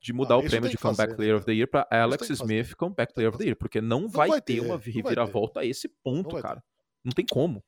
[0.00, 2.74] De mudar ah, o prêmio de Comeback fazer, Player of the Year para Alex Smith
[2.74, 5.88] Comeback Player of the Year, porque não, não vai, vai, ter, uma reviravolta a esse
[6.02, 6.62] ponto, não cara.
[7.04, 7.62] Não tem como.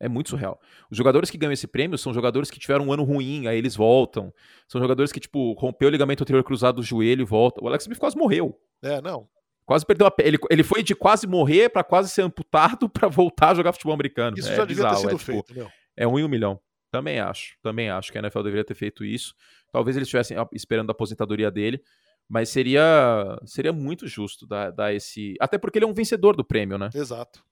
[0.00, 0.58] É muito surreal.
[0.90, 3.76] Os jogadores que ganham esse prêmio são jogadores que tiveram um ano ruim, aí eles
[3.76, 4.34] voltam.
[4.66, 7.62] São jogadores que, tipo, rompeu o ligamento anterior cruzado do joelho e volta.
[7.62, 8.58] O Alex Smith quase morreu.
[8.82, 9.28] É, não.
[9.64, 13.50] Quase perdeu a ele, ele foi de quase morrer para quase ser amputado para voltar
[13.50, 14.36] a jogar futebol americano.
[14.38, 15.70] Isso é já bizarro, devia ter sido é, tipo, feito, meu.
[15.96, 16.60] É um em um milhão.
[16.90, 17.56] Também acho.
[17.62, 19.34] Também acho que a NFL deveria ter feito isso.
[19.70, 21.82] Talvez eles estivessem esperando a aposentadoria dele.
[22.28, 25.34] Mas seria, seria muito justo dar, dar esse.
[25.40, 26.90] Até porque ele é um vencedor do prêmio, né?
[26.94, 27.44] Exato.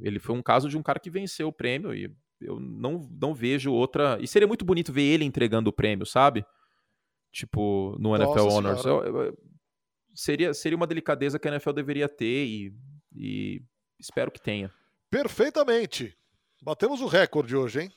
[0.00, 3.34] Ele foi um caso de um cara que venceu o prêmio e eu não, não
[3.34, 4.18] vejo outra.
[4.20, 6.44] E seria muito bonito ver ele entregando o prêmio, sabe?
[7.32, 8.84] Tipo, no Nossa NFL Honors.
[8.84, 9.38] Eu, eu,
[10.16, 12.74] seria, seria uma delicadeza que a NFL deveria ter e,
[13.14, 13.62] e
[14.00, 14.72] espero que tenha.
[15.10, 16.16] Perfeitamente.
[16.62, 17.92] Batemos o recorde hoje, hein?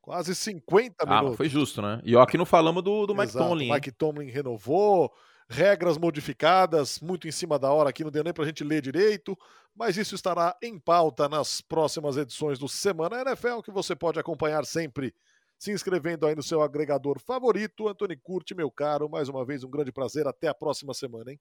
[0.00, 1.36] Quase 50 ah, minutos.
[1.36, 2.00] Foi justo, né?
[2.04, 3.72] E ó, aqui não falamos do, do Mike Tomlin.
[3.72, 5.12] Mike Tomlin renovou,
[5.48, 9.36] regras modificadas, muito em cima da hora aqui, não deu nem pra gente ler direito,
[9.74, 14.64] mas isso estará em pauta nas próximas edições do Semana NFL, que você pode acompanhar
[14.64, 15.12] sempre
[15.58, 17.88] se inscrevendo aí no seu agregador favorito.
[17.88, 21.40] Antônio Curte, meu caro, mais uma vez um grande prazer, até a próxima semana, hein?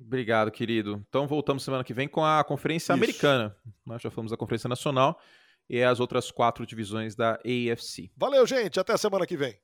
[0.00, 1.04] Obrigado, querido.
[1.08, 2.98] Então voltamos semana que vem com a Conferência Isso.
[2.98, 3.56] Americana.
[3.84, 5.20] Nós já falamos da Conferência Nacional
[5.68, 8.10] e as outras quatro divisões da AFC.
[8.16, 8.78] Valeu, gente.
[8.78, 9.58] Até a semana que vem.